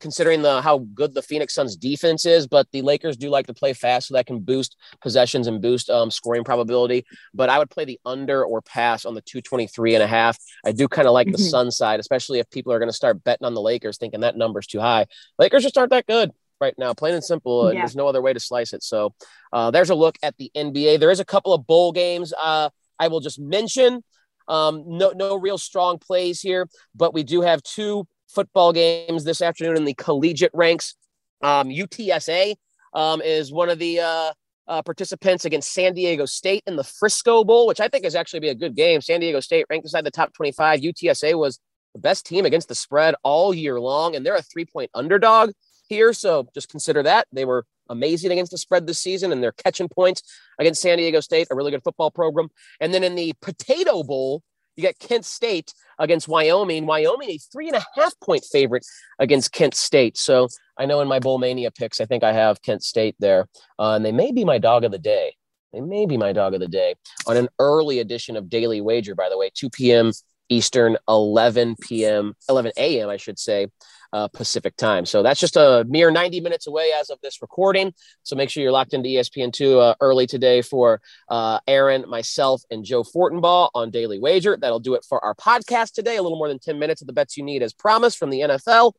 considering 0.00 0.42
the 0.42 0.60
how 0.60 0.78
good 0.78 1.14
the 1.14 1.22
Phoenix 1.22 1.54
Suns 1.54 1.76
defense 1.76 2.26
is, 2.26 2.46
but 2.46 2.66
the 2.72 2.82
Lakers 2.82 3.16
do 3.16 3.28
like 3.28 3.46
to 3.46 3.54
play 3.54 3.72
fast, 3.72 4.08
so 4.08 4.14
that 4.14 4.26
can 4.26 4.40
boost 4.40 4.76
possessions 5.00 5.46
and 5.46 5.60
boost 5.60 5.90
um, 5.90 6.10
scoring 6.10 6.44
probability. 6.44 7.04
But 7.34 7.48
I 7.48 7.58
would 7.58 7.70
play 7.70 7.84
the 7.84 8.00
under 8.04 8.44
or 8.44 8.62
pass 8.62 9.04
on 9.04 9.14
the 9.14 9.22
223 9.22 9.94
and 9.94 10.02
a 10.02 10.06
half. 10.06 10.38
I 10.64 10.72
do 10.72 10.88
kind 10.88 11.06
of 11.06 11.14
like 11.14 11.26
mm-hmm. 11.26 11.32
the 11.32 11.38
Sun 11.38 11.70
side, 11.70 12.00
especially 12.00 12.38
if 12.38 12.50
people 12.50 12.72
are 12.72 12.78
going 12.78 12.88
to 12.88 12.96
start 12.96 13.22
betting 13.24 13.46
on 13.46 13.54
the 13.54 13.60
Lakers, 13.60 13.98
thinking 13.98 14.20
that 14.20 14.36
number's 14.36 14.66
too 14.66 14.80
high. 14.80 15.06
Lakers 15.38 15.62
just 15.62 15.78
aren't 15.78 15.90
that 15.90 16.06
good 16.06 16.32
right 16.62 16.74
now, 16.78 16.94
plain 16.94 17.14
and 17.14 17.24
simple. 17.24 17.72
Yeah. 17.72 17.80
There's 17.80 17.96
no 17.96 18.06
other 18.06 18.22
way 18.22 18.32
to 18.32 18.40
slice 18.40 18.72
it. 18.72 18.82
So 18.82 19.14
uh, 19.52 19.70
there's 19.70 19.90
a 19.90 19.94
look 19.94 20.16
at 20.22 20.36
the 20.38 20.50
NBA. 20.56 21.00
There 21.00 21.10
is 21.10 21.20
a 21.20 21.24
couple 21.24 21.52
of 21.52 21.66
bowl 21.66 21.92
games. 21.92 22.32
Uh, 22.40 22.70
I 22.98 23.08
will 23.08 23.20
just 23.20 23.38
mention. 23.38 24.02
Um, 24.48 24.84
no, 24.86 25.12
no 25.14 25.36
real 25.36 25.58
strong 25.58 25.98
plays 25.98 26.40
here, 26.40 26.68
but 26.94 27.14
we 27.14 27.22
do 27.22 27.42
have 27.42 27.62
two 27.62 28.06
football 28.32 28.72
games 28.72 29.24
this 29.24 29.42
afternoon 29.42 29.76
in 29.76 29.84
the 29.84 29.94
collegiate 29.94 30.52
ranks. 30.54 30.94
Um, 31.42 31.68
UTSA 31.68 32.54
um, 32.94 33.20
is 33.20 33.52
one 33.52 33.68
of 33.68 33.78
the 33.78 34.00
uh, 34.00 34.32
uh, 34.68 34.82
participants 34.82 35.44
against 35.44 35.72
San 35.72 35.94
Diego 35.94 36.24
State 36.24 36.62
in 36.66 36.76
the 36.76 36.84
Frisco 36.84 37.44
Bowl, 37.44 37.66
which 37.66 37.80
I 37.80 37.88
think 37.88 38.04
is 38.04 38.14
actually 38.14 38.40
be 38.40 38.48
a 38.48 38.54
good 38.54 38.76
game. 38.76 39.00
San 39.00 39.20
Diego 39.20 39.40
State 39.40 39.66
ranked 39.68 39.84
inside 39.84 40.04
the 40.04 40.10
top 40.10 40.32
25. 40.34 40.80
UTSA 40.80 41.38
was 41.38 41.58
the 41.94 42.00
best 42.00 42.24
team 42.24 42.46
against 42.46 42.68
the 42.68 42.74
spread 42.74 43.14
all 43.22 43.52
year 43.52 43.80
long, 43.80 44.16
and 44.16 44.24
they're 44.24 44.36
a 44.36 44.42
three 44.42 44.64
point 44.64 44.90
underdog 44.94 45.50
here. 45.88 46.12
So 46.12 46.48
just 46.54 46.68
consider 46.68 47.02
that. 47.02 47.26
They 47.32 47.44
were 47.44 47.66
amazing 47.88 48.32
against 48.32 48.52
the 48.52 48.58
spread 48.58 48.86
this 48.86 48.98
season, 48.98 49.32
and 49.32 49.42
they're 49.42 49.52
catching 49.52 49.88
points 49.88 50.22
against 50.58 50.80
San 50.80 50.98
Diego 50.98 51.20
State, 51.20 51.48
a 51.50 51.54
really 51.54 51.70
good 51.70 51.82
football 51.82 52.10
program. 52.10 52.48
And 52.80 52.94
then 52.94 53.04
in 53.04 53.14
the 53.14 53.34
Potato 53.42 54.02
Bowl, 54.02 54.42
you 54.76 54.82
got 54.82 54.98
Kent 54.98 55.24
State 55.24 55.72
against 55.98 56.28
Wyoming. 56.28 56.86
Wyoming, 56.86 57.30
a 57.30 57.38
three 57.38 57.68
and 57.68 57.76
a 57.76 57.84
half 57.96 58.18
point 58.20 58.44
favorite 58.50 58.84
against 59.18 59.52
Kent 59.52 59.74
State. 59.74 60.16
So 60.16 60.48
I 60.78 60.86
know 60.86 61.00
in 61.00 61.08
my 61.08 61.18
Bowl 61.18 61.38
Mania 61.38 61.70
picks, 61.70 62.00
I 62.00 62.06
think 62.06 62.24
I 62.24 62.32
have 62.32 62.62
Kent 62.62 62.82
State 62.82 63.16
there. 63.18 63.48
Uh, 63.78 63.94
and 63.94 64.04
they 64.04 64.12
may 64.12 64.32
be 64.32 64.44
my 64.44 64.58
dog 64.58 64.84
of 64.84 64.92
the 64.92 64.98
day. 64.98 65.36
They 65.72 65.80
may 65.80 66.06
be 66.06 66.16
my 66.16 66.32
dog 66.32 66.54
of 66.54 66.60
the 66.60 66.68
day 66.68 66.94
on 67.26 67.36
an 67.36 67.48
early 67.58 67.98
edition 67.98 68.36
of 68.36 68.50
Daily 68.50 68.80
Wager, 68.80 69.14
by 69.14 69.28
the 69.30 69.38
way, 69.38 69.50
2 69.54 69.70
p.m. 69.70 70.12
Eastern, 70.48 70.98
11 71.08 71.76
p.m., 71.80 72.34
11 72.48 72.72
a.m., 72.76 73.08
I 73.08 73.16
should 73.16 73.38
say, 73.38 73.68
uh, 74.12 74.28
Pacific 74.28 74.76
time. 74.76 75.06
So 75.06 75.22
that's 75.22 75.40
just 75.40 75.56
a 75.56 75.84
mere 75.88 76.10
90 76.10 76.40
minutes 76.40 76.66
away 76.66 76.90
as 76.98 77.10
of 77.10 77.18
this 77.22 77.40
recording. 77.42 77.92
So 78.22 78.36
make 78.36 78.50
sure 78.50 78.62
you're 78.62 78.72
locked 78.72 78.94
into 78.94 79.08
ESPN2 79.08 79.80
uh, 79.80 79.94
early 80.00 80.26
today 80.26 80.62
for 80.62 81.00
uh, 81.28 81.60
Erin, 81.66 82.04
myself, 82.08 82.62
and 82.70 82.84
Joe 82.84 83.02
Fortenbaugh 83.02 83.70
on 83.74 83.90
Daily 83.90 84.18
Wager. 84.18 84.56
That'll 84.56 84.80
do 84.80 84.94
it 84.94 85.04
for 85.08 85.22
our 85.24 85.34
podcast 85.34 85.92
today. 85.92 86.16
A 86.16 86.22
little 86.22 86.38
more 86.38 86.48
than 86.48 86.58
10 86.58 86.78
minutes 86.78 87.00
of 87.00 87.06
the 87.06 87.12
bets 87.12 87.36
you 87.36 87.44
need 87.44 87.62
as 87.62 87.72
promised 87.72 88.18
from 88.18 88.30
the 88.30 88.40
NFL, 88.40 88.92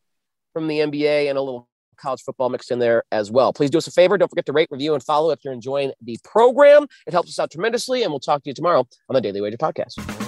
from 0.53 0.67
the 0.67 0.79
NBA, 0.79 1.29
and 1.29 1.37
a 1.37 1.41
little 1.41 1.69
college 1.97 2.21
football 2.21 2.49
mixed 2.49 2.71
in 2.71 2.79
there 2.79 3.03
as 3.11 3.31
well. 3.31 3.53
Please 3.53 3.69
do 3.69 3.77
us 3.77 3.87
a 3.87 3.91
favor. 3.91 4.17
Don't 4.17 4.29
forget 4.29 4.45
to 4.47 4.53
rate, 4.53 4.67
review, 4.71 4.93
and 4.93 5.03
follow 5.03 5.31
if 5.31 5.39
you're 5.43 5.53
enjoying 5.53 5.91
the 6.01 6.17
program. 6.23 6.87
It 7.07 7.13
helps 7.13 7.29
us 7.29 7.39
out 7.39 7.51
tremendously. 7.51 8.03
And 8.03 8.11
we'll 8.11 8.19
talk 8.19 8.43
to 8.43 8.49
you 8.49 8.53
tomorrow 8.53 8.87
on 9.09 9.13
the 9.13 9.21
Daily 9.21 9.41
Wager 9.41 9.57
podcast. 9.57 10.22